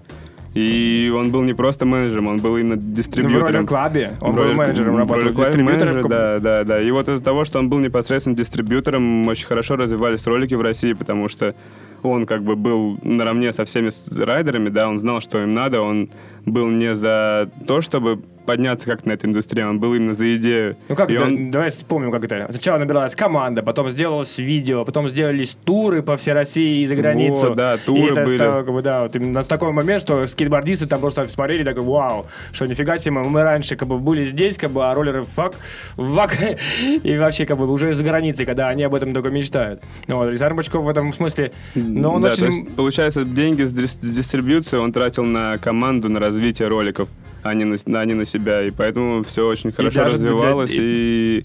[0.54, 3.68] И он был не просто менеджером, он был именно Ну, в дистрибьютором.
[3.68, 5.66] клабе он В был менеджером, в работал дистрибьютором.
[5.66, 6.82] менеджер, да, да, да.
[6.82, 10.94] И вот из-за того, что он был непосредственно дистрибьютором, очень хорошо развивались ролики в России,
[10.94, 11.54] потому что
[12.02, 16.10] он как бы был наравне со всеми райдерами, да, он знал, что им надо, он
[16.46, 20.76] был не за то, чтобы подняться как-то на этой индустрии, он был именно за идею.
[20.90, 21.26] Ну как И это?
[21.26, 22.48] он- Давай вспомним, как это.
[22.50, 27.50] Сначала набиралась команда, потом сделалось видео, потом сделались туры по всей России и за границу.
[27.50, 28.38] Вот, да, И туры это были.
[28.38, 31.84] стало, как бы, да, вот именно с такой момент, что скейтбордисты там просто смотрели, такой,
[31.84, 35.24] вау, что нифига себе, мы, мы раньше как бы были здесь, как бы, а роллеры
[35.26, 35.54] фак,
[35.98, 36.38] вак,
[37.04, 39.82] и вообще как бы уже за границей, когда они об этом только мечтают.
[40.08, 42.46] Ну, вот, Александр Бочков в этом смысле, но он да, очень...
[42.46, 47.10] есть, получается, деньги с дистрибьюции он тратил на команду, на развитие роликов,
[47.44, 48.64] а не на, а не на себя.
[48.64, 51.44] И поэтому все очень хорошо д- развивалось, и,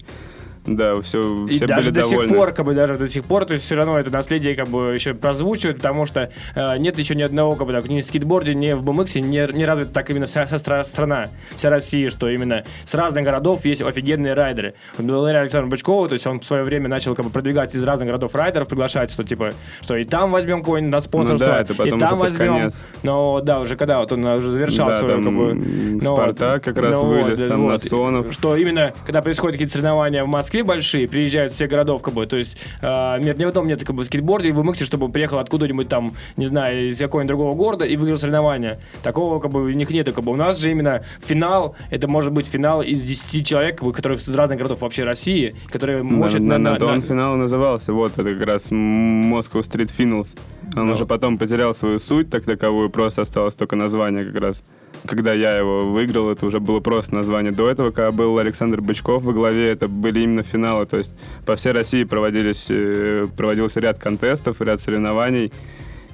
[0.65, 2.27] да, все, И все даже были до довольны.
[2.29, 4.67] сих пор, как бы даже до сих пор, то есть все равно это наследие как
[4.69, 8.05] бы еще прозвучивает, потому что э, нет еще ни одного, как бы так, ни в
[8.05, 12.09] скейтборде, ни в BMX не, не развита так именно вся, вся стра- страна, вся Россия,
[12.09, 14.73] что именно с разных городов есть офигенные райдеры.
[14.97, 17.83] Вот благодаря Александру Бычкову, то есть он в свое время начал как бы продвигать из
[17.83, 19.51] разных городов райдеров, приглашать, что типа,
[19.81, 22.53] что и там возьмем кого-нибудь на спонсорство, Ну да, это потом и там возьмем.
[22.53, 22.85] конец.
[23.03, 25.53] Но да, уже когда вот он уже завершал Да, свою там, как бы...
[25.55, 27.71] ну, Спартак как раз ну вылез, вот, там вот.
[27.83, 28.31] Насонов.
[28.33, 32.25] Что именно, когда происходят какие-то соревнования в Москве большие, приезжают из всех городов, как бы,
[32.25, 35.09] то есть э, нет, ни в одном нет как бы, скейтборде и в BMX, чтобы
[35.09, 38.79] приехал откуда-нибудь там, не знаю, из какого-нибудь другого города и выиграл соревнования.
[39.01, 40.13] Такого как бы у них нету.
[40.13, 40.31] Как бы.
[40.31, 44.21] У нас же именно финал, это может быть финал из 10 человек, как бы, которых
[44.21, 47.93] из разных городов вообще России, которые Да, мочат на, на, на на- на- финал назывался.
[47.93, 50.37] Вот, это как раз Moscow Street Finals.
[50.75, 50.93] Он Ну.
[50.93, 54.63] уже потом потерял свою суть так таковую, просто осталось только название как раз.
[55.05, 57.51] Когда я его выиграл, это уже было просто название.
[57.51, 60.85] До этого, когда был Александр Бычков во главе, это были именно финалы.
[60.85, 61.11] То есть
[61.45, 65.51] по всей России проводились, э, проводился ряд контестов, ряд соревнований.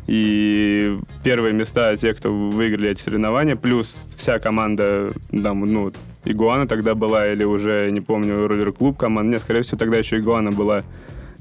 [0.08, 5.94] И первые места те, кто выиграли эти соревнования, плюс вся команда, там, ну,
[6.26, 9.34] Игуана тогда была, или уже, не помню, роллер-клуб команда.
[9.34, 10.84] Нет, скорее всего, тогда еще Игуана была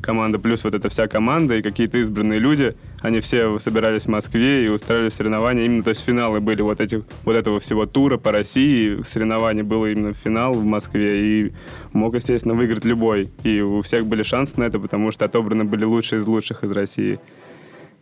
[0.00, 4.66] команда, плюс вот эта вся команда и какие-то избранные люди, они все собирались в Москве
[4.66, 5.64] и устраивали соревнования.
[5.64, 9.02] Именно, то есть финалы были вот этих, вот этого всего тура по России.
[9.06, 11.46] Соревнования было именно финал в Москве.
[11.46, 11.52] И
[11.92, 13.30] мог, естественно, выиграть любой.
[13.44, 16.70] И у всех были шансы на это, потому что отобраны были лучшие из лучших из
[16.72, 17.20] России.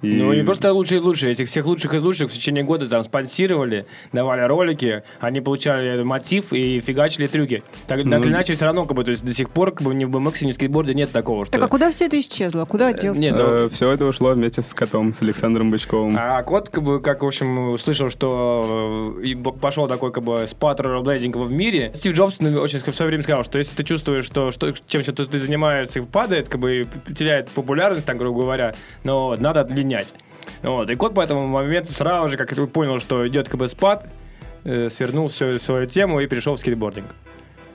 [0.02, 2.86] И- Ну, не просто лучшие из лучших, этих всех лучших из лучших в течение года
[2.88, 7.62] там спонсировали, давали ролики, они получали мотив и фигачили трюки.
[7.86, 9.86] Так, так Ну, или иначе, все равно, как бы, то есть до сих пор, как
[9.86, 11.52] бы, ни в BMX, ни в скейтборде нет такого, что...
[11.52, 12.64] Так а куда все это исчезло?
[12.64, 13.20] Куда делся?
[13.20, 16.16] нет, ну- все это ушло вместе с котом, с Александром Бычковым.
[16.18, 20.80] А кот, как бы, как, в общем, услышал, что э, пошел такой, как бы, спад
[20.80, 24.26] роллблейдинга в мире, Стив Джобс ну, очень в свое время сказал, что если ты чувствуешь,
[24.26, 26.86] что, что чем что ты занимаешься, падает, как бы,
[27.16, 28.74] теряет популярность, так, грубо говоря,
[29.04, 30.14] но надо отлинять.
[30.62, 33.68] Вот, и кот по этому моменту сразу же, как ты понял, что идет, как бы,
[33.68, 34.06] спад,
[34.64, 37.06] э, свернул всю свою тему и перешел в скейтбординг.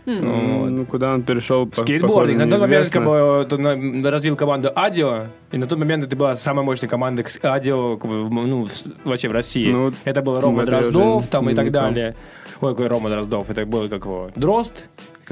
[0.06, 2.40] Ну, ну, куда он перешел, по- Скейтбординг.
[2.40, 3.58] На тот момент как бы,
[4.02, 7.98] на- развил команду Adio, и на тот момент это была самая мощная команда кс- Adio
[7.98, 8.66] как бы, в- ну,
[9.04, 9.72] вообще в России.
[9.72, 12.16] Ну, это был Рома Дроздов там и так далее.
[12.62, 14.88] Ой, какой Рома Дроздов, это был как его Дрозд,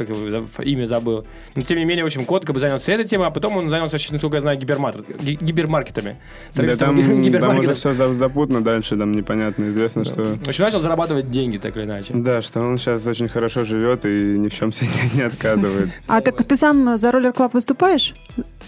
[0.05, 1.25] как имя забыл.
[1.55, 3.69] Но тем не менее, в общем, кот как бы занялся этой темой, а потом он
[3.69, 6.17] занялся, очень, насколько я знаю, гипермаркет, ги- гипермаркетами.
[6.55, 6.95] Да там,
[7.31, 10.23] там уже все запутано дальше, там непонятно, известно, что...
[10.23, 12.13] В общем, начал зарабатывать деньги, так или иначе.
[12.13, 15.89] Да, что он сейчас очень хорошо живет и ни в чем себе не отказывает.
[16.07, 18.15] А так ты сам за роллер клаб выступаешь?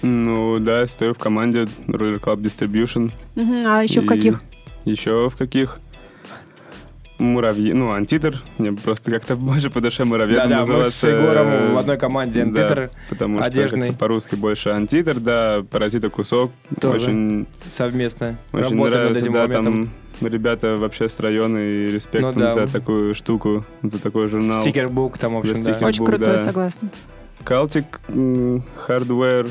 [0.02, 3.12] Ну да, стою в команде Roller Club Distribution.
[3.66, 4.42] А еще в каких?
[4.86, 5.80] Еще в каких?
[7.22, 8.42] Муравьи, ну, антитер.
[8.58, 12.62] Мне просто как-то больше по душе муравьед Да-да, мы с Егором в одной команде Да,
[12.64, 13.88] антитер потому что одежный.
[13.90, 16.52] как-то по-русски больше антитер, да, паразита кусок.
[16.80, 16.96] Тоже.
[17.12, 19.90] Очень, совместно очень работаем над нравится, этим да, моментом.
[20.20, 22.54] там ребята вообще с района и респект Ну да.
[22.56, 24.62] за такую штуку, за такой журнал.
[24.62, 25.86] Стикербук там, в общем, да.
[25.86, 26.38] Очень крутой, да.
[26.40, 26.90] согласна.
[27.44, 28.02] Калтик,
[28.76, 29.48] хардвер.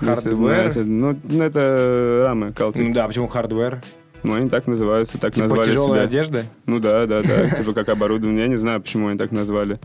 [0.00, 0.34] Hardware?
[0.34, 0.80] знаете.
[0.80, 2.82] Ну, это рамы, Калтик.
[2.82, 3.80] Ну да, почему хардвер?
[4.22, 6.20] Ну, они так называются, так Типа назвали тяжелая себя.
[6.20, 6.44] одежда?
[6.66, 8.42] Ну да, да, да, типа как оборудование.
[8.42, 9.78] Я не знаю, почему они так назвали.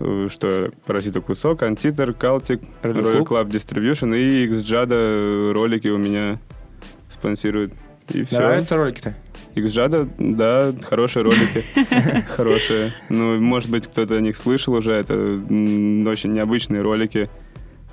[0.00, 3.48] Э, Что паразита кусок, антитер, калтик, Roller Club.
[3.50, 6.38] Distribution и XJADA ролики у меня
[7.12, 7.72] спонсируют.
[8.12, 8.38] И все.
[8.38, 9.14] Нравятся ролики-то?
[9.54, 11.64] XJADA, да, хорошие ролики.
[12.28, 12.92] Хорошие.
[13.08, 14.92] Ну, может быть, кто-то о них слышал уже.
[14.92, 17.26] Это очень необычные ролики.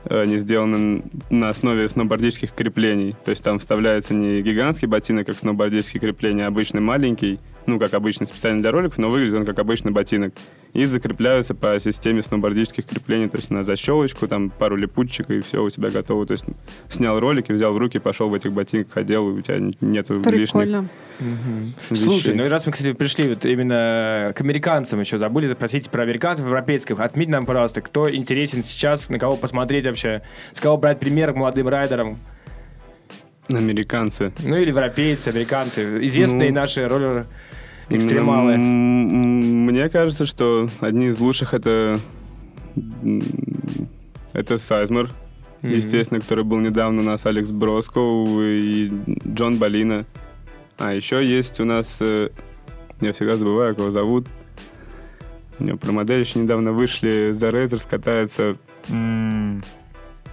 [0.06, 3.14] Они сделаны на основе сноубордических креплений.
[3.24, 7.94] То есть там вставляется не гигантский ботинок, как сноубордические крепления, а обычный маленький, ну, как
[7.94, 10.34] обычный, специально для роликов, но выглядит он как обычный ботинок.
[10.74, 15.64] И закрепляются по системе сноубордических креплений, то есть на защелочку, там пару липучек, и все,
[15.64, 16.26] у тебя готово.
[16.26, 16.46] То есть
[16.90, 20.64] снял ролики, взял в руки, пошел в этих ботинках, одел, и у тебя нету лишних
[20.64, 20.90] Прикольно.
[21.92, 26.04] Слушай, ну и раз мы, кстати, пришли вот именно к американцам еще, забыли спросить про
[26.04, 27.00] американцев, европейских.
[27.00, 30.22] Отметь нам, пожалуйста, кто интересен сейчас, на кого посмотреть вообще,
[30.54, 32.18] с кого брать пример к молодым райдерам.
[33.50, 34.34] Американцы.
[34.44, 36.06] Ну или европейцы, американцы.
[36.06, 37.24] Известные Ну, наши роллеры
[37.90, 38.58] экстремалы.
[38.58, 42.00] Мне кажется, что одни из лучших это
[44.34, 45.12] это Сайзмер,
[45.62, 45.72] Мгм.
[45.74, 48.92] естественно, который был недавно у нас, Алекс Броскоу и
[49.28, 50.06] Джон Балина.
[50.78, 52.30] А еще есть у нас, э,
[53.02, 54.28] я всегда забываю, как его зовут.
[55.60, 58.56] У него про модель еще недавно вышли, за Рейзерс катается
[58.90, 59.64] м,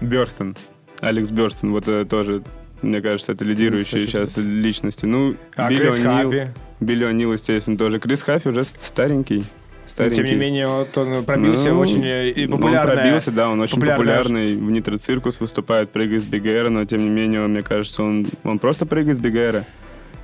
[0.03, 0.55] Бёрстон.
[1.01, 2.43] Алекс Бёрстон, вот это тоже,
[2.83, 5.05] мне кажется, это лидирующие сейчас личности.
[5.07, 6.49] Ну, А Билли Крис Хаффи.
[6.81, 7.99] Билли О'Нил, естественно, тоже.
[7.99, 9.39] Крис Хаффи уже с- старенький.
[9.39, 10.17] Но, старенький.
[10.17, 13.81] тем не менее, вот он пробился Ну, очень э, и Он пробился, да, он очень
[13.81, 14.57] популярная популярный.
[14.57, 18.87] В нитроциркус выступает, прыгает с Бигера, но тем не менее, мне кажется, он, он просто
[18.87, 19.65] прыгает с Бигера.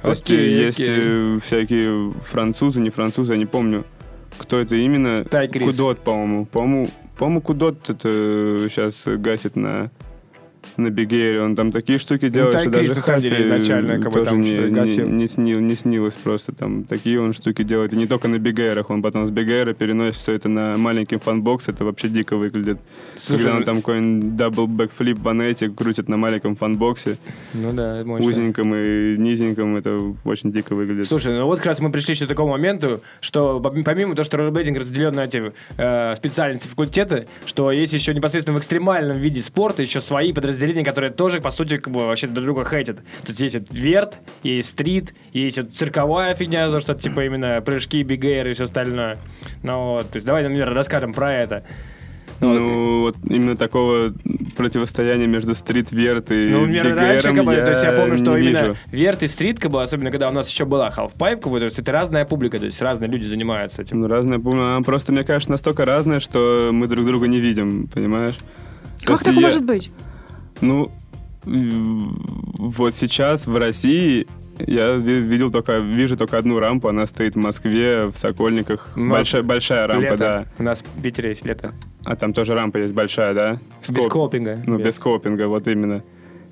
[0.02, 0.98] То есть Окей, э, есть окей.
[0.98, 3.84] э, всякие французы, не французы, я не помню,
[4.38, 5.24] кто это именно.
[5.24, 5.64] Тай Крис.
[5.76, 6.46] Кудот, по-моему.
[6.46, 9.90] По-моему, по-моему, Кудот это сейчас гасит на
[10.80, 14.24] на Бигере, он там такие штуки делает, Тай что даже деле, Хаффи изначально, как бы,
[14.24, 16.54] там не, не, не, снил- не снилось просто.
[16.54, 17.92] Там такие он штуки делает.
[17.92, 21.68] И не только на Бигерах, он потом с Бигера переносит все это на маленький фанбокс,
[21.68, 22.78] это вообще дико выглядит.
[23.16, 27.16] Слушай, Когда он ну- там какой-нибудь double backflip в анете крутит на маленьком фанбоксе,
[27.54, 28.26] Ну да, мощно.
[28.26, 31.06] узеньком и низеньком, это очень дико выглядит.
[31.06, 34.24] Слушай, ну вот как раз мы пришли еще к такому моменту, что пом- помимо того,
[34.24, 39.42] что роллерблейдинг разделен на эти э, специальности факультеты, что есть еще непосредственно в экстремальном виде
[39.42, 42.96] спорта еще свои подразделения, которые тоже, по сути, как бы вообще друг друга хейтят.
[42.96, 47.60] То есть есть вот vert, есть street, есть вот цирковая фигня, то, что типа именно
[47.60, 49.18] прыжки, big air -ы и все остальное.
[49.62, 51.64] Ну вот, то есть давай, например, расскажем про это.
[52.42, 54.14] Ну, вот именно такого
[54.56, 58.58] противостояния между стрит-верт и Ну, например, раньше, как бы, то есть я помню, что именно
[58.60, 58.76] вижу.
[58.90, 61.66] верт и стрит, как бы, особенно когда у нас еще была half-pipe, как бы, то
[61.66, 64.00] есть это разная публика, то есть разные люди занимаются этим.
[64.00, 64.76] Ну, разная публика.
[64.76, 68.36] Она просто, мне кажется, настолько разная, что мы друг друга не видим, понимаешь?
[69.04, 69.90] Как так я- может быть?
[70.60, 70.90] Ну,
[71.44, 74.26] вот сейчас в России
[74.66, 78.90] я ви- видел только, вижу только одну рампу, она стоит в Москве, в Сокольниках.
[78.94, 80.16] Нас Большая, большая рампа, Лето.
[80.18, 80.46] да.
[80.58, 81.72] У нас в Питере есть лето.
[82.04, 83.58] А там тоже рампа есть большая, да?
[83.88, 84.62] Без Скоп- копинга.
[84.66, 86.02] Ну, без копинга, вот именно.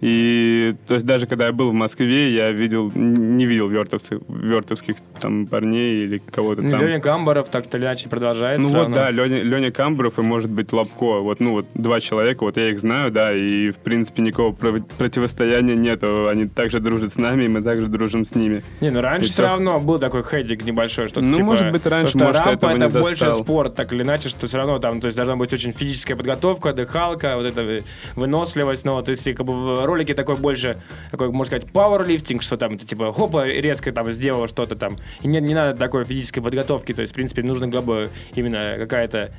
[0.00, 4.96] И то есть даже когда я был в Москве, я видел, не видел вертовцев, вертовских
[5.20, 6.80] там парней или кого-то там.
[6.80, 8.60] Леня Гамбаров так-то или иначе продолжает.
[8.60, 8.94] Ну вот, равно.
[8.96, 11.18] да, Леня, Леня Камбров и, может быть, Лобко.
[11.18, 14.80] Вот, ну вот, два человека, вот я их знаю, да, и, в принципе, никакого про-
[14.98, 16.28] противостояния нету.
[16.28, 18.62] Они также дружат с нами, и мы также дружим с ними.
[18.80, 21.84] Не, ну раньше И все равно был такой хедик небольшой, что Ну, типа, может быть,
[21.86, 23.44] раньше, потому что может, рампа это не больше застал.
[23.44, 26.72] спорт, так или иначе, что все равно там, то есть должна быть очень физическая подготовка,
[26.72, 27.82] дыхалка, вот эта
[28.14, 30.80] выносливость, но то есть и как бы ролике такой больше,
[31.10, 34.96] такой, можно сказать, пауэрлифтинг, что там, типа, хопа, резко там сделал что-то там.
[35.22, 38.76] И не, не надо такой физической подготовки, то есть, в принципе, нужно как бы именно
[38.78, 39.30] какая-то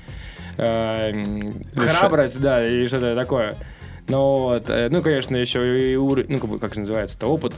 [0.58, 1.14] э,
[1.76, 3.56] храбрость, да, или что-то такое.
[4.10, 7.28] Ну, вот, э, ну, конечно, еще и уровень, ну, как, бы, как же называется, это
[7.28, 7.54] опыт.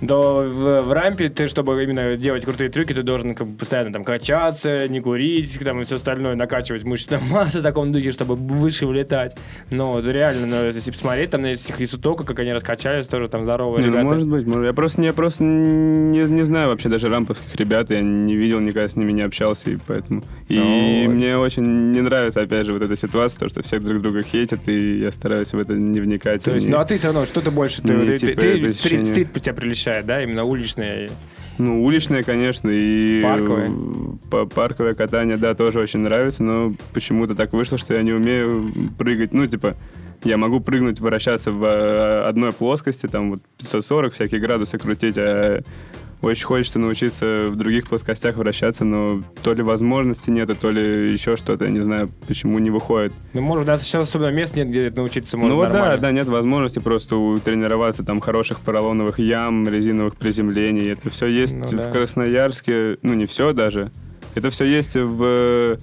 [0.06, 3.92] Но в, в рампе ты, чтобы именно делать крутые трюки, ты должен как бы, постоянно
[3.92, 8.34] там качаться, не курить, там и все остальное, накачивать мышечную массу в таком духе, чтобы
[8.36, 9.36] выше улетать.
[9.70, 13.84] Но реально, ну, если посмотреть, там на этих Исутока, как они раскачались, тоже там здоровые
[13.84, 14.08] Не, ну, ребята.
[14.14, 14.64] может быть, может.
[14.66, 18.88] Я просто, не, просто не, не знаю вообще даже рамповских ребят, я не видел, никогда
[18.88, 20.22] с ними не общался, и поэтому...
[20.48, 24.00] И Ну, мне очень не нравится, опять же, вот эта ситуация, то, что все друг
[24.00, 26.42] друга хейтят, и я стараюсь в это не вникать.
[26.44, 28.40] То есть, и- ну а ты все равно, что ты больше, ты, Не, ты, типа,
[28.40, 29.04] ты- стрит, ощущение.
[29.04, 29.54] стрит тебя
[29.86, 31.10] прельщает, да, именно уличные.
[31.58, 33.22] Ну, уличное, конечно, и...
[33.22, 33.70] Парковое.
[33.70, 38.12] э, па- Парковое катание, да, тоже очень нравится, но почему-то так вышло, что я не
[38.12, 39.32] умею прыгать.
[39.32, 39.74] Ну, типа,
[40.24, 45.62] я могу прыгнуть, вращаться в э, одной плоскости, там, вот 540 всякие градусы крутить, а
[46.22, 51.36] очень хочется научиться в других плоскостях вращаться, но то ли возможности нету, то ли еще
[51.36, 53.12] что-то, я не знаю, почему не выходит.
[53.32, 56.12] Ну, может, у нас сейчас особенно мест нет, где научиться можно ну вот да, да,
[56.12, 60.92] нет возможности просто тренироваться, там хороших поролоновых ям, резиновых приземлений.
[60.92, 61.90] Это все есть Ну в да.
[61.90, 63.90] Красноярске, ну не все даже.
[64.34, 65.78] Это все есть в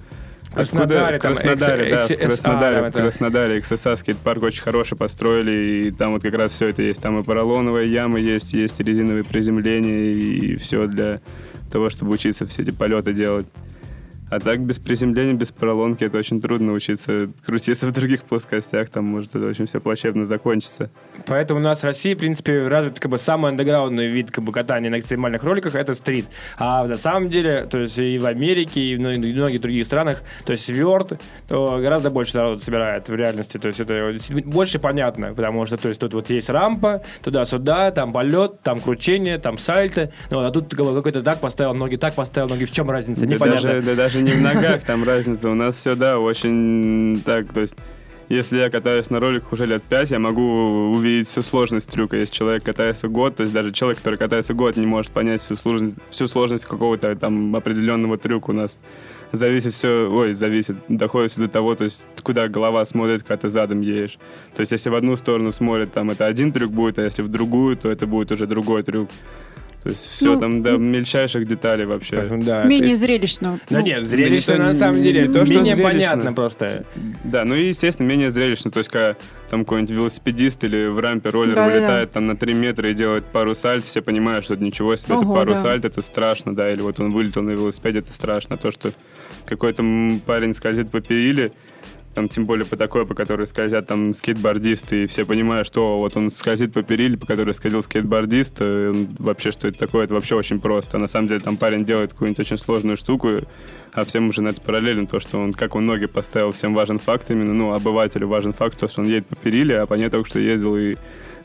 [0.54, 2.98] Краснодаре, там, Краснодаре, да, XSA, Краснодаре, там это.
[3.00, 7.02] Краснодаре, XSA скейт-парк очень хороший построили, и там вот как раз все это есть.
[7.02, 11.20] Там и поролоновые ямы есть, есть резиновые приземления, и все для
[11.70, 13.46] того, чтобы учиться все эти полеты делать.
[14.30, 19.04] А так без приземления, без поролонки это очень трудно учиться крутиться в других плоскостях, там
[19.04, 20.90] может это очень все плачевно закончиться.
[21.26, 24.52] Поэтому у нас в России, в принципе, развит как бы самый андеграундный вид как бы,
[24.52, 26.26] катания на экстремальных роликах это стрит.
[26.58, 30.52] А на самом деле, то есть и в Америке, и в многих других странах, то
[30.52, 33.58] есть сверт, то гораздо больше народу собирает в реальности.
[33.58, 34.14] То есть это
[34.46, 39.38] больше понятно, потому что то есть тут вот есть рампа, туда-сюда, там полет, там кручение,
[39.38, 40.10] там сальто.
[40.30, 43.26] Ну, а тут как бы какой-то так поставил, ноги так поставил, ноги в чем разница?
[43.26, 43.70] Да Непонятно.
[43.70, 45.50] даже, да даже не в ногах там разница.
[45.50, 47.76] У нас все, да, очень так, то есть
[48.28, 52.16] если я катаюсь на роликах уже лет 5, я могу увидеть всю сложность трюка.
[52.16, 55.56] Если человек катается год, то есть даже человек, который катается год, не может понять всю
[55.56, 58.78] сложность, всю сложность какого-то там определенного трюка у нас.
[59.32, 63.48] Зависит все, ой, зависит, доходит все до того, то есть куда голова смотрит, когда ты
[63.50, 64.18] задом едешь.
[64.54, 67.28] То есть если в одну сторону смотрит, там это один трюк будет, а если в
[67.28, 69.10] другую, то это будет уже другой трюк.
[69.84, 72.16] То есть все Ну, там до мельчайших деталей вообще.
[72.16, 72.64] Поэтому, да.
[72.64, 73.60] Менее зрелищно.
[73.68, 75.28] Да Ну, нет, зрелищно да на самом деле.
[75.28, 76.84] то, что менее понятно просто.
[77.22, 78.70] Да, ну и, естественно, менее зрелищно.
[78.70, 79.14] То есть, когда
[79.50, 81.74] там какой-нибудь велосипедист или в рампе роллер Да-да-да.
[81.74, 85.16] вылетает там на 3 метра и делает пару сальт, все понимают, что это ничего себе,
[85.16, 85.60] это Ого, пару да.
[85.60, 88.56] сальт, это страшно, да, или вот он вылетел на велосипеде, это страшно.
[88.56, 88.90] То, что
[89.44, 89.84] какой-то
[90.24, 91.52] парень скользит по периле,
[92.14, 96.16] там, тем более по такой, по которой скользят там скейтбордисты, и все понимают, что вот
[96.16, 100.36] он скользит по периле, по которой скользил скейтбордист, э, вообще, что это такое, это вообще
[100.36, 100.96] очень просто.
[100.96, 103.40] А на самом деле там парень делает какую-нибудь очень сложную штуку,
[103.92, 106.98] а всем уже на это параллельно то, что он, как он ноги поставил, всем важен
[106.98, 110.08] факт именно, ну, обывателю важен факт, то, что он едет по периле, а по ней
[110.08, 110.96] только что ездил и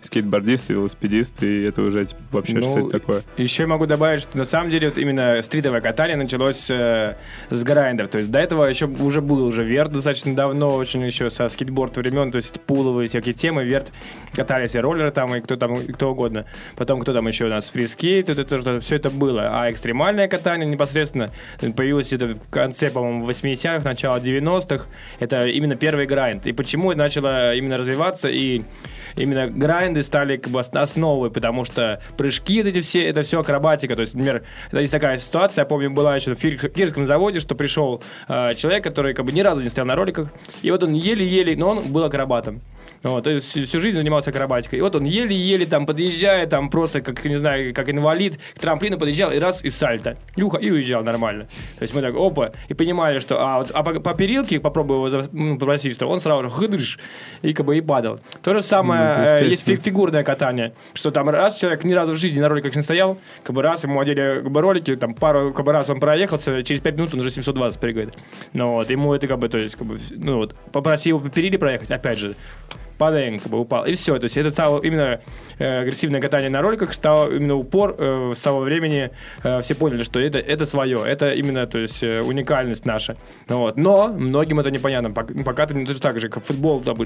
[0.02, 3.22] скейтбордист, и велосипедист, и это уже типа, вообще Ну, что это такое.
[3.38, 7.16] Еще могу добавить, что на самом деле вот именно стритовое катание началось э,
[7.50, 8.08] с грайндов.
[8.08, 11.98] То есть до этого еще уже был уже верт достаточно давно, очень еще со скейтборд
[11.98, 13.92] времен, то есть пуловые всякие темы, верт
[14.34, 16.46] катались и роллеры там, и кто там, и кто угодно.
[16.76, 19.50] Потом кто там еще у нас фрискейт, это тоже все это было.
[19.52, 21.30] А экстремальное катание непосредственно
[21.76, 24.86] появилось это в конце, по-моему, 80-х, начало 90-х.
[25.20, 26.48] Это именно первый грайнд.
[26.48, 28.64] И почему это начало именно развиваться и
[29.20, 33.96] именно грайнды стали как бы ос- основой, потому что прыжки эти все, это все акробатика.
[33.96, 36.40] То есть, например, есть такая ситуация, я помню, была еще в
[36.70, 40.32] Кирском заводе, что пришел э, человек, который как бы ни разу не стоял на роликах,
[40.62, 42.62] и вот он еле-еле, но он был акробатом.
[43.04, 44.80] Вот, то есть всю, жизнь занимался акробатикой.
[44.80, 48.98] И вот он еле-еле там подъезжает, там просто, как, не знаю, как инвалид, к трамплину
[48.98, 50.18] подъезжал, и раз, и сальто.
[50.36, 51.46] И, уха- и уезжал нормально.
[51.78, 55.10] То есть мы так, опа, и понимали, что, а, вот, а по, по перилке попробуй
[55.10, 57.00] его ну, попросить, что он сразу же хыдыш,
[57.42, 58.20] и как бы и падал.
[58.44, 62.16] То же самое, Ну, э, есть фигурное катание, что там раз человек ни разу в
[62.18, 65.52] жизни на роликах не стоял, как бы раз ему одели как бы, ролики, там пару
[65.52, 68.14] как бы раз он проехался, через 5 минут он уже 720 прыгает.
[68.54, 71.30] Ну вот, ему это как бы, то есть, как бы, ну вот, попроси его по
[71.30, 72.36] периле проехать, опять же,
[73.00, 73.86] падаем, как бы упал.
[73.86, 74.20] И все.
[74.20, 75.22] То есть это стало именно
[75.58, 79.10] э, агрессивное катание на роликах, стало именно упор э, с того времени.
[79.44, 81.02] э, все поняли, что это, это свое.
[81.08, 83.16] Это именно, то есть, э, уникальность наша.
[83.48, 83.78] Вот.
[83.78, 85.10] Но многим это непонятно.
[85.10, 86.98] Пока, ну, пока ты ну, точно так же, как футбол, там,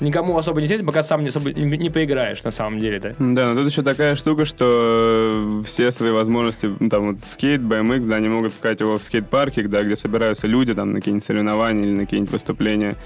[0.00, 3.12] никому особо не интересно, пока сам не, особо не, не поиграешь на самом деле-то.
[3.18, 8.06] Да, но тут еще такая штука, что все свои возможности, ну, там вот скейт, BMX,
[8.06, 11.82] да, они могут показать его в скейт-парке, да, где собираются люди там на какие-нибудь соревнования
[11.82, 12.96] или на какие-нибудь выступления.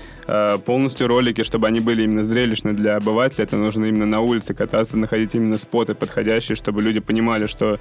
[0.64, 4.97] Полностью ролики, чтобы они были именно зрелищны для обывателя, это нужно именно на улице кататься,
[4.97, 7.77] находить именно споты подходящие, чтобы люди понимали, что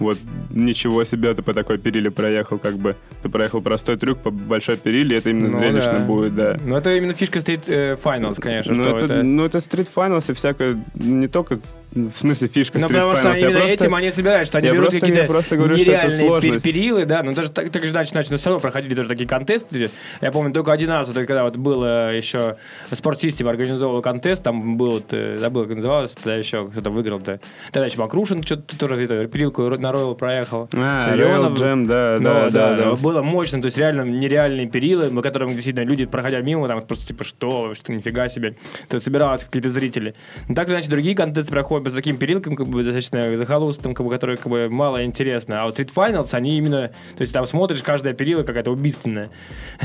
[0.00, 0.18] вот
[0.50, 4.76] ничего себе ты по такой периле проехал, как бы ты проехал простой трюк по большой
[4.76, 6.04] периле, это именно Ну зрелищно да.
[6.04, 6.58] будет, да.
[6.64, 9.22] Но это именно фишка Street э, Finals, конечно, Ну что это, это...
[9.22, 11.58] ну, это Street Finals и всякое, не только
[11.92, 14.66] в смысле фишка Ну, потому что Finals, я именно просто- этим они собираются, что они
[14.68, 17.92] я берут какие-то просто говорю, что нереальные пер- перилы, да, ну даже так, так же
[17.92, 19.90] иначе, значит, все равно проходили тоже такие контесты.
[20.20, 22.56] Я помню только один раз, вот, когда вот было еще
[22.92, 27.40] спортсистем организовывал контест, там был, вот, э, забыл, как называлось, тогда еще кто-то выиграл-то.
[27.72, 30.68] Тогда еще Макрушин что-то тоже перилку на Ройл проехал.
[30.74, 31.52] А, Леонов.
[31.52, 32.94] Royal Jam, да, Ну, да, да, да.
[32.96, 37.06] Было мощно, то есть реально нереальные перилы, на которым действительно люди, проходя мимо, там просто
[37.08, 38.52] типа, что, что нифига себе.
[38.88, 40.14] То есть собирались какие-то зрители.
[40.48, 44.06] Но так или иначе, другие контесты проходят по таким перилкам, как бы достаточно захолустным, как
[44.06, 45.62] бы, которые как бы мало интересно.
[45.62, 49.30] А вот Street Finals, они именно, то есть там смотришь, каждая перила какая-то убийственная.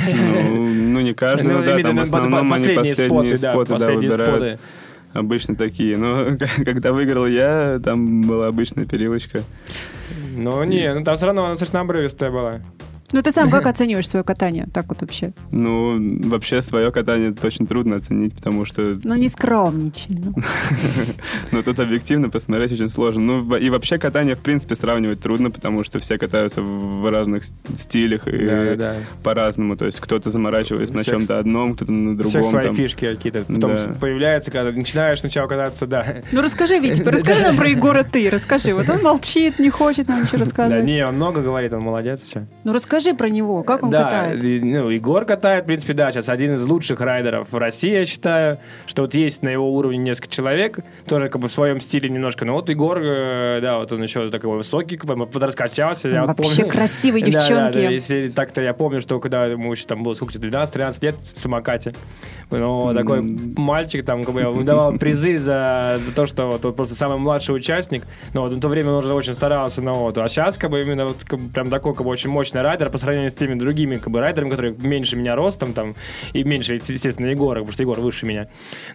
[0.07, 3.53] Ну, ну, не каждый, Ну, ну, да, там в на- основном они последние споты, да,
[3.53, 4.59] да, последние споты.
[5.13, 5.97] Обычно такие.
[5.97, 9.43] Но когда выиграл я, там была обычная перилочка.
[10.35, 12.61] Ну, не, ну там все равно она достаточно обрывистая была.
[13.13, 14.67] Ну, ты сам как оцениваешь свое катание?
[14.73, 15.33] Так вот вообще.
[15.51, 15.97] Ну,
[16.27, 20.19] вообще, свое катание очень трудно оценить, потому что, Ну, не скромничай.
[21.51, 21.63] ну.
[21.63, 23.21] тут объективно посмотреть очень сложно.
[23.21, 27.43] Ну, и вообще катание, в принципе, сравнивать трудно, потому что все катаются в разных
[27.73, 28.77] стилях и
[29.23, 29.75] по-разному.
[29.77, 32.29] То есть кто-то заморачивается на чем-то одном, кто-то на другом.
[32.41, 32.75] всех свои там.
[32.75, 33.43] фишки какие-то.
[33.43, 33.93] Потом Да.
[33.99, 36.05] появляется, когда начинаешь сначала кататься, да.
[36.31, 38.29] Ну, расскажи, Витя, расскажи нам про Егора ты.
[38.29, 38.73] Расскажи.
[38.73, 40.83] Вот он молчит, не хочет нам ничего Да рассказать.
[40.83, 42.47] не, он много говорит, он молодец, все.
[42.63, 43.63] Ну, расскажи про него.
[43.63, 44.43] Как он да, катает?
[44.43, 48.05] и, ну, Егор катает, в принципе, да, сейчас один из лучших райдеров в России, я
[48.05, 52.09] считаю, что вот есть на его уровне несколько человек, тоже как бы в своем стиле
[52.09, 56.09] немножко, но вот Егор, э, да, вот он еще такой высокий, подраскачался.
[56.09, 57.73] я Он вот вообще помню- красивый, Да, да, девчонки.
[57.73, 61.37] да, если так-то я помню, что когда ему еще там было сколько 12-13 лет в
[61.39, 61.91] самокате,
[62.51, 63.21] ну, такой
[63.57, 67.55] мальчик там, как бы, он давал призы за то, что вот, он просто самый младший
[67.55, 70.69] участник, но вот в то время он уже очень старался, но вот, а сейчас, как
[70.69, 73.33] бы, именно вот, как бы, прям такой, как бы, очень мощный райдер, по сравнению с
[73.33, 75.95] теми другими как бы, райдерами, которые меньше меня ростом там,
[76.31, 78.47] и меньше, естественно, Егора, потому что Егор выше меня.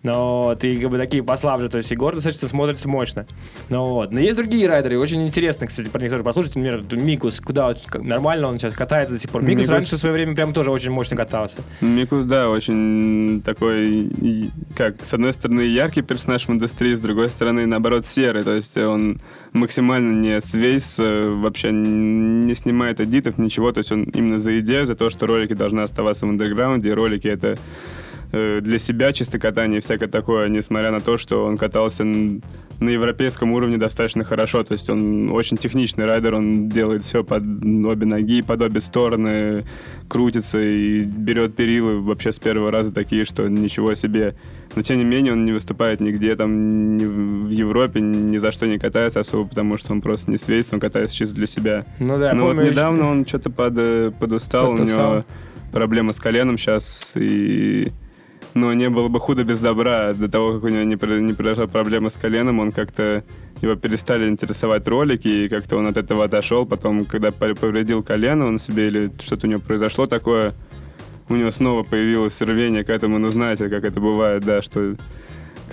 [0.03, 3.26] Но вот, и как бы такие послабже, то есть Егор достаточно смотрится мощно.
[3.68, 4.12] Ну вот.
[4.12, 6.57] Но есть другие райдеры, очень интересно, кстати, про них тоже послушать.
[6.57, 9.42] Например, Микус, куда нормально он сейчас катается до сих пор.
[9.42, 11.61] Микус, Микус- раньше в свое время прям тоже очень мощно катался.
[11.80, 14.11] Микус, да, очень такой,
[14.76, 18.44] как, с одной стороны, яркий персонаж в индустрии, с другой стороны, наоборот, серый.
[18.44, 19.20] То есть он
[19.53, 23.72] максимально не свейс, э, вообще не снимает эдитов, ничего.
[23.72, 26.92] То есть он именно за идею, за то, что ролики должны оставаться в андерграунде, и
[26.92, 27.59] ролики это
[28.33, 33.53] для себя чисто катание и всякое такое, несмотря на то, что он катался на европейском
[33.53, 34.62] уровне достаточно хорошо.
[34.62, 39.64] То есть он очень техничный райдер, он делает все под обе ноги, под обе стороны,
[40.09, 44.35] крутится и берет перилы вообще с первого раза такие, что ничего себе.
[44.76, 48.66] Но тем не менее он не выступает нигде, там ни в Европе, ни за что
[48.66, 51.87] не катается особо, потому что он просто не свейс, он катается чисто для себя.
[51.99, 55.12] Ну да, я Ну вот помню, недавно он что-то под, э, подустал, у Подустал.
[55.14, 55.24] него
[55.72, 57.91] проблемы с коленом сейчас, и...
[58.59, 60.14] Но не было бы худо без добра.
[60.14, 63.22] До того, как у него не, не произошла проблема с коленом, он как-то...
[63.61, 66.66] Его перестали интересовать ролики, и как-то он от этого отошел.
[66.66, 70.54] Потом, когда пов- повредил колено он себе, или что-то у него произошло такое,
[71.28, 73.18] у него снова появилось рвение к этому.
[73.18, 74.94] Ну, знаете, как это бывает, да, что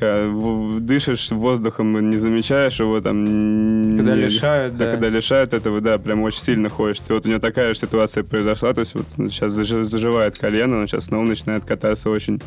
[0.01, 3.25] в- дышишь воздухом, не замечаешь его там...
[3.25, 4.91] Когда не- лишают, да, да.
[4.91, 7.13] когда лишают этого, да, прям очень сильно хочется.
[7.13, 11.05] Вот у него такая же ситуация произошла, то есть вот сейчас заживает колено, он сейчас
[11.05, 12.41] снова начинает кататься очень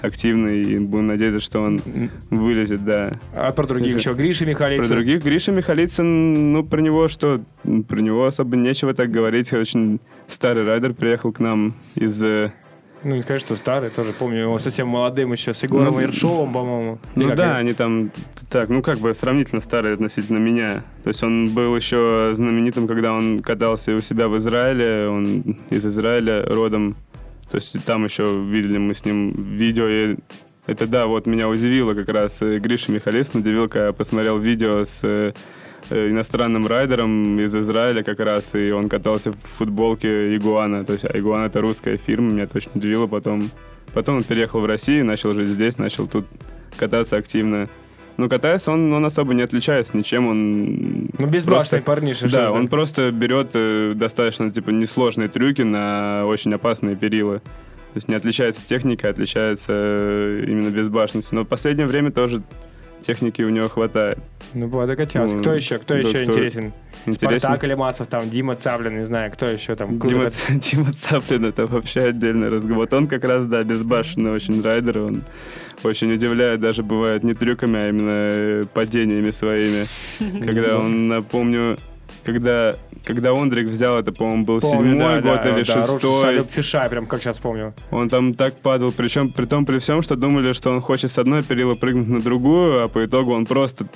[0.00, 1.80] активно, и будем надеяться, что он
[2.30, 3.12] вылезет, да.
[3.34, 4.86] А про других еще Гриша Михалицын.
[4.86, 7.40] Про других Гриша Михалицын, ну, про него что?
[7.88, 9.52] Про него особо нечего так говорить.
[9.52, 12.22] Очень старый райдер приехал к нам из...
[13.04, 16.52] Ну, не скажи, что старый, тоже помню его совсем молодым еще, с Егором Ну, Ершовым,
[16.52, 16.98] по-моему.
[17.14, 18.10] Ну да, они там
[18.48, 20.82] так, ну как бы сравнительно старые относительно меня.
[21.02, 25.84] То есть он был еще знаменитым, когда он катался у себя в Израиле, он из
[25.84, 26.96] Израиля родом.
[27.50, 30.16] То есть там еще видели мы с ним видео, и
[30.66, 35.00] это да, вот меня удивило как раз Гриша Михалисин удивил, когда я посмотрел видео с
[35.04, 35.34] э,
[35.90, 40.84] иностранным райдером из Израиля как раз, и он катался в футболке Игуана.
[40.84, 43.50] То есть а Игуана это русская фирма, меня точно удивило потом.
[43.92, 46.26] Потом он переехал в Россию, начал жить здесь, начал тут
[46.76, 47.68] кататься активно.
[48.16, 51.08] Ну, катаясь, он, он особо не отличается ничем, он...
[51.18, 52.28] Ну, безбашенный парниша.
[52.28, 52.68] что Да, он там.
[52.68, 57.40] просто берет э, достаточно, типа, несложные трюки на очень опасные перила.
[57.40, 61.36] То есть не отличается техника, отличается э, именно безбашенностью.
[61.36, 62.42] Но в последнее время тоже
[63.04, 64.18] техники у него хватает.
[64.54, 65.34] Ну, было докачался.
[65.34, 65.78] Ну, Кто еще?
[65.78, 66.72] Кто да, еще кто- интересен?
[67.06, 67.40] Интересен.
[67.40, 69.98] Спартак Лимасов, там, Дима Цаплин, не знаю, кто еще там.
[69.98, 72.78] Дима, Дима Цаплин это вообще отдельный разговор.
[72.84, 74.98] Вот он как раз, да, безбашенный очень райдер.
[74.98, 75.22] Он
[75.82, 79.84] очень удивляет даже бывает не трюками, а именно э, падениями своими.
[80.46, 81.76] Когда он, напомню,
[82.24, 86.42] когда, когда Ондрик взял это, по-моему, был Помню, седьмой да, год да, или да, шестой.
[86.44, 87.74] Фиша, прям как сейчас помню.
[87.90, 91.18] Он там так падал, причем при том при всем, что думали, что он хочет с
[91.18, 93.86] одной перила прыгнуть на другую, а по итогу он просто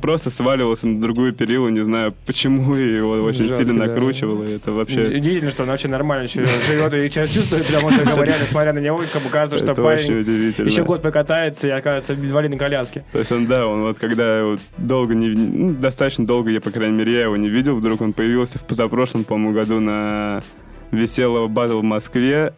[0.00, 3.86] просто сваливался на другую перилу, не знаю почему, и его очень Жестко, сильно да.
[3.86, 4.44] накручивало.
[4.44, 8.04] и Это вообще Удивительно, что он вообще нормально еще живет и сейчас чувствует, потому что
[8.04, 10.20] говоря, несмотря на него, как кажется, что парень
[10.64, 13.04] еще год покатается и окажется в инвалидной коляске.
[13.12, 14.42] То есть он, да, он вот когда
[14.78, 18.12] долго не, ну, достаточно долго я, по крайней мере, я его не видел, вдруг он
[18.12, 20.42] появился в позапрошлом, по-моему, году на
[20.90, 22.54] веселого батл в Москве.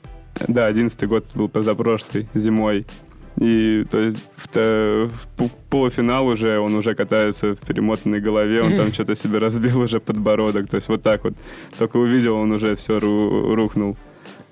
[0.49, 2.87] Да, одиннадцатый год был позапрошлый, зимой.
[3.41, 8.76] И то есть в, то- в полуфинал уже он уже катается в перемотанной голове, он
[8.76, 10.68] там что-то себе разбил уже подбородок.
[10.68, 11.35] То есть вот так вот.
[11.78, 13.97] Только увидел, он уже все рухнул.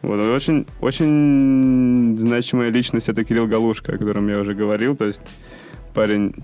[0.02, 4.96] Вот, очень, очень значимая личность это Кирилл Галушка, о котором я уже говорил.
[4.96, 5.22] То есть
[5.94, 6.34] парень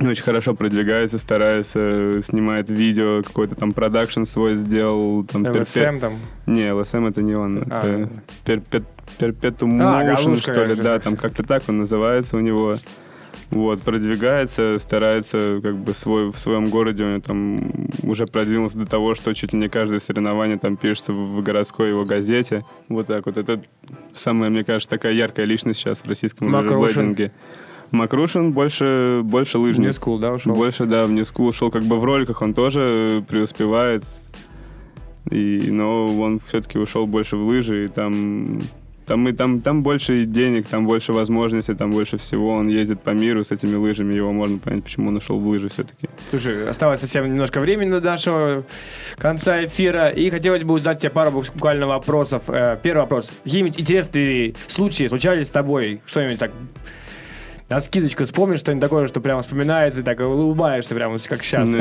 [0.00, 5.24] очень хорошо продвигается, старается, снимает видео, какой-то там продакшн свой сделал.
[5.24, 6.20] Там, перпе- ЛСМ там.
[6.46, 7.64] Не, ЛСМ это не он.
[7.70, 7.80] А.
[7.80, 8.10] Это
[8.44, 8.84] перпет,
[9.18, 10.74] Perpetuum А, Motion, что ли.
[10.74, 12.76] Да, там как-то так он называется у него.
[13.50, 19.14] Вот, продвигается, старается как бы свой, в своем городе, он там уже продвинулся до того,
[19.14, 22.64] что чуть ли не каждое соревнование там пишется в, городской его газете.
[22.88, 23.36] Вот так вот.
[23.36, 23.62] Это
[24.12, 27.14] самая, мне кажется, такая яркая личность сейчас в российском Макрушин.
[27.94, 29.90] Макрушин больше, больше лыжник.
[29.90, 30.54] New School, да, ушел?
[30.54, 34.04] Больше, да, в School ушел как бы в роликах, он тоже преуспевает.
[35.30, 38.60] И, но он все-таки ушел больше в лыжи, и там,
[39.06, 42.50] там, и там, там больше денег, там больше возможностей, там больше всего.
[42.50, 45.68] Он ездит по миру с этими лыжами, его можно понять, почему он ушел в лыжи
[45.70, 46.08] все-таки.
[46.28, 48.64] Слушай, осталось совсем немножко времени до нашего
[49.16, 52.42] конца эфира, и хотелось бы задать тебе пару буквально вопросов.
[52.48, 53.32] Э, Первый вопрос.
[53.44, 56.02] Какие-нибудь интересные случаи случались с тобой?
[56.06, 56.52] Что-нибудь так
[57.68, 61.68] на скидочку вспомнишь что-нибудь такое, что прямо вспоминается, и так улыбаешься прямо, как сейчас.
[61.68, 61.80] Ну,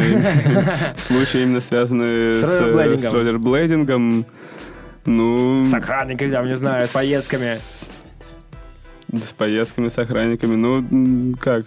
[0.98, 4.26] Случаи именно связанные С с, роллерблейдингом.
[5.06, 7.58] Ну, С охранниками, там, не знаю, с поездками.
[9.12, 10.56] с поездками, с охранниками.
[10.56, 11.66] Ну, как?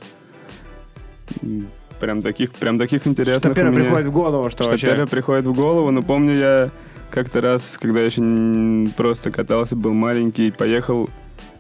[2.01, 4.87] Прям таких, прям таких интересных Что первое меня- приходит в голову, что, Что вообще...
[4.89, 6.67] первое приходит в голову, но помню я
[7.11, 11.09] как-то раз, когда еще н- просто катался, был маленький, поехал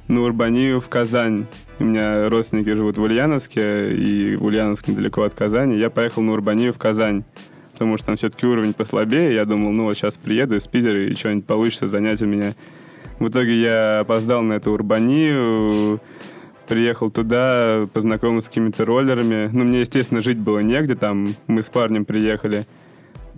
[0.09, 1.46] на Урбанию в Казань.
[1.78, 5.78] У меня родственники живут в Ульяновске, и Ульяновск недалеко от Казани.
[5.78, 7.24] Я поехал на Урбанию в Казань,
[7.72, 9.34] потому что там все-таки уровень послабее.
[9.34, 12.52] Я думал, ну вот сейчас приеду из Питера, и что-нибудь получится занять у меня.
[13.18, 16.00] В итоге я опоздал на эту Урбанию,
[16.68, 19.48] приехал туда, познакомился с какими-то роллерами.
[19.52, 22.64] Ну, мне, естественно, жить было негде, там мы с парнем приехали.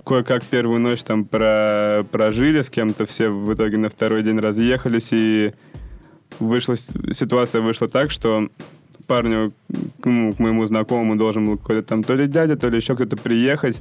[0.05, 2.05] Кое-как первую ночь там про...
[2.11, 5.53] прожили с кем-то, все в итоге на второй день разъехались, и
[6.39, 8.49] вышла, ситуация вышла так, что
[9.07, 9.53] парню,
[10.01, 12.95] к, ну, к моему знакомому должен был какой-то там то ли дядя, то ли еще
[12.95, 13.81] кто-то приехать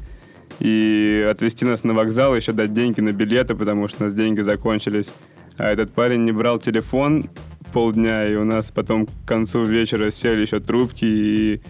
[0.59, 4.41] и отвезти нас на вокзал, еще дать деньги на билеты, потому что у нас деньги
[4.41, 5.09] закончились.
[5.57, 7.29] А этот парень не брал телефон
[7.73, 11.61] полдня, и у нас потом к концу вечера сели еще трубки, и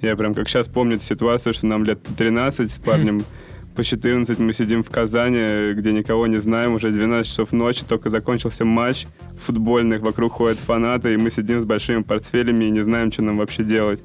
[0.00, 3.24] я прям как сейчас помню эту ситуацию, что нам лет 13 с парнем
[3.80, 8.10] по 14 мы сидим в Казани, где никого не знаем, уже 12 часов ночи, только
[8.10, 9.06] закончился матч
[9.46, 13.38] футбольный, вокруг ходят фанаты, и мы сидим с большими портфелями и не знаем, что нам
[13.38, 14.02] вообще делать.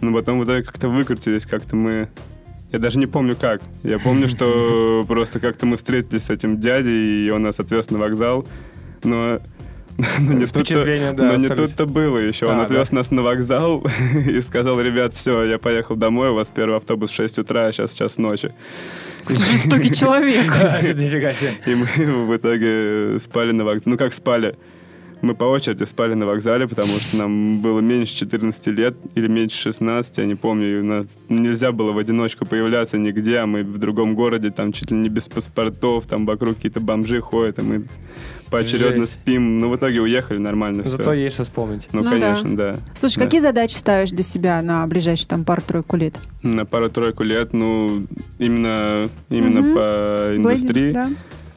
[0.00, 2.08] Но потом в итоге как-то выкрутились, как-то мы...
[2.72, 3.62] Я даже не помню как.
[3.84, 7.98] Я помню, что просто как-то мы встретились с этим дядей, и он нас отвез на
[7.98, 8.44] вокзал.
[9.04, 9.38] Но,
[9.96, 12.46] но не тут-то, Впечатления, да, но не тут-то было еще.
[12.46, 12.96] Он А, отвез да?
[12.96, 13.84] нас на вокзал
[14.26, 17.72] и сказал, ребят, все, я поехал домой, у вас первый автобус в 6 утра, а
[17.72, 18.52] сейчас час ночи.
[19.28, 20.46] Жестокий человек.
[20.46, 21.52] Нифига себе.
[21.66, 23.92] И мы в итоге спали на вокзале.
[23.92, 24.56] Ну, как спали?
[25.22, 29.56] Мы по очереди спали на вокзале, потому что нам было меньше 14 лет или меньше
[29.56, 30.84] 16, я не помню.
[30.84, 34.96] Нас нельзя было в одиночку появляться нигде, а мы в другом городе, там чуть ли
[34.98, 37.84] не без паспортов, там вокруг какие-то бомжи ходят, и мы
[38.50, 39.14] поочередно Жесть.
[39.14, 39.58] спим.
[39.58, 40.96] Ну, в итоге уехали нормально все.
[40.96, 41.88] Зато есть что вспомнить.
[41.92, 42.76] Ну, Ну конечно, да.
[42.94, 43.24] Слушай, Да.
[43.24, 46.14] какие задачи ставишь для себя на ближайшие там пару-тройку лет?
[46.42, 48.04] На пару-тройку лет, ну,
[48.38, 49.74] именно, именно Мгм.
[49.74, 50.92] по индустрии.
[50.92, 51.10] Да.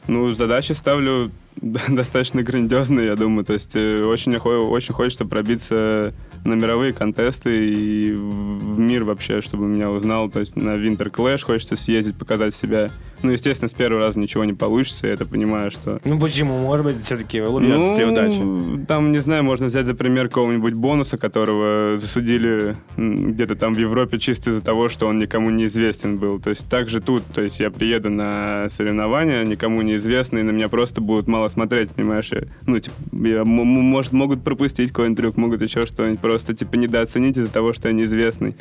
[0.08, 1.32] Ну, задачи ставлю
[1.90, 3.46] достаточно грандиозные, я думаю.
[3.46, 6.14] То есть э, очень, очень хочется пробиться
[6.44, 10.30] на мировые контесты и в мир вообще, чтобы меня узнал.
[10.30, 12.90] То есть на Winter Clash хочется съездить, показать себя.
[13.22, 16.00] Ну, естественно, с первого раза ничего не получится, я это понимаю, что...
[16.06, 16.58] Ну почему?
[16.60, 18.38] Может быть, все-таки улыбнется тебе удачи.
[18.40, 23.78] Ну, там, не знаю, можно взять за пример какого-нибудь бонуса, которого засудили где-то там в
[23.78, 26.40] Европе чисто из-за того, что он никому не известен был.
[26.40, 30.70] То есть так же тут, то есть я приеду на соревнования, никому неизвестный, на меня
[30.70, 32.30] просто будут мало смотреть, понимаешь?
[32.32, 37.38] Я- Ну, типа, я, может, могут пропустить какой-нибудь трюк, могут еще что-нибудь, просто, типа, недооценить
[37.40, 38.56] из-за того, что я неизвестный.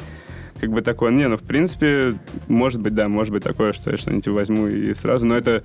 [0.58, 2.14] Как бы такое, не, ну, в принципе,
[2.48, 5.62] может быть, да, может быть такое, что я что-нибудь возьму и сразу, но это,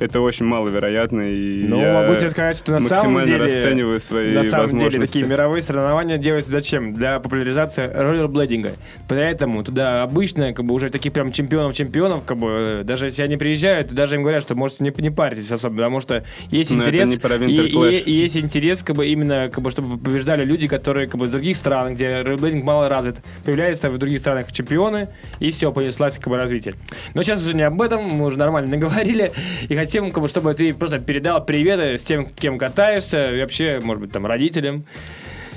[0.00, 3.44] это очень маловероятно, и Ну, я могу тебе сказать, что на самом максимально деле...
[3.44, 6.92] расцениваю свои На самом деле, такие мировые соревнования делаются зачем?
[6.94, 8.72] Для популяризации роллерблейдинга.
[9.08, 13.36] Поэтому туда обычно, как бы, уже таких прям чемпионов-чемпионов, как бы, э, даже если они
[13.36, 16.82] приезжают, то даже им говорят, что можете не, не парьтесь особо, потому что есть Но
[16.82, 17.08] интерес...
[17.50, 17.54] и,
[17.90, 21.26] и- и есть интерес, как бы, именно, как бы, чтобы побеждали люди, которые, как бы,
[21.26, 25.08] из других стран, где роллерблейдинг мало развит, появляются в других странах чемпионы,
[25.40, 26.74] и все, понеслась, как бы, развитие.
[27.14, 29.32] Но сейчас уже не об этом, мы уже нормально наговорили,
[29.68, 33.80] и хотим, как бы, чтобы ты просто передал приветы с тем, кем катаешься, и вообще,
[33.82, 34.84] может быть, там, родителям.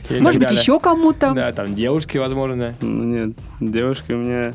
[0.09, 0.59] Может быть, далее.
[0.59, 1.33] еще кому-то.
[1.33, 2.75] Да, там девушки, возможно.
[2.81, 4.53] Ну, нет, девушки у меня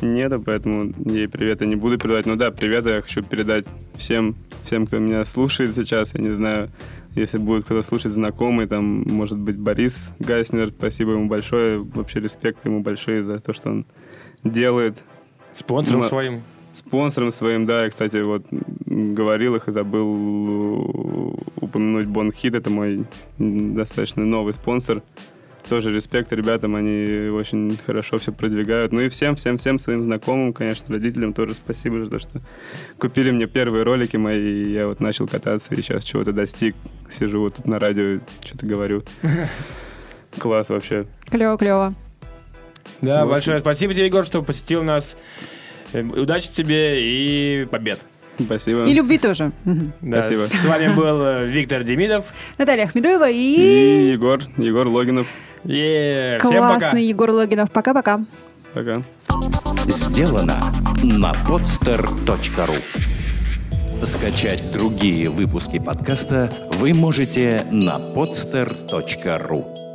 [0.00, 2.26] нету, поэтому ей привета не буду передавать.
[2.26, 3.66] Ну да, привета я хочу передать
[3.96, 6.14] всем, всем, кто меня слушает сейчас.
[6.14, 6.70] Я не знаю,
[7.14, 11.78] если будет кто-то слушать знакомый, там, может быть, Борис Гайснер, спасибо ему большое.
[11.78, 13.86] Вообще респект ему большой за то, что он
[14.44, 15.02] делает.
[15.52, 16.42] Спонсором Ну, своим.
[16.78, 18.46] Спонсором своим, да, я, кстати, вот
[18.86, 22.98] говорил их и забыл упомянуть Бонхит, это мой
[23.38, 25.02] достаточно новый спонсор.
[25.68, 28.92] Тоже респект ребятам, они очень хорошо все продвигают.
[28.92, 32.40] Ну и всем, всем, всем своим знакомым, конечно, родителям тоже спасибо за то, что
[32.98, 36.74] купили мне первые ролики мои, и я вот начал кататься, и сейчас чего-то достиг.
[37.10, 38.14] Сижу вот тут на радио,
[38.44, 39.02] что-то говорю.
[40.38, 41.06] Класс вообще.
[41.26, 41.92] Клево-клево.
[43.02, 43.32] Да, Вот.
[43.32, 45.16] большое спасибо тебе, Егор, что посетил нас.
[45.92, 47.98] Э, Удачи тебе и побед.
[48.40, 48.84] Спасибо.
[48.84, 49.50] И любви тоже.
[49.64, 50.42] Да, Спасибо.
[50.46, 52.26] С вами был э, Виктор Демидов.
[52.58, 54.10] Наталья Ахмедуева И и...
[54.12, 55.26] Егор, Егор Логинов.
[55.64, 56.78] Е, Всем пока.
[56.78, 57.70] Классный Егор Логинов.
[57.70, 58.24] Пока-пока.
[58.74, 59.02] Пока.
[59.86, 60.56] Сделано
[61.02, 62.76] на podster.ru
[64.04, 69.87] Скачать другие выпуски подкаста вы можете на podster.ru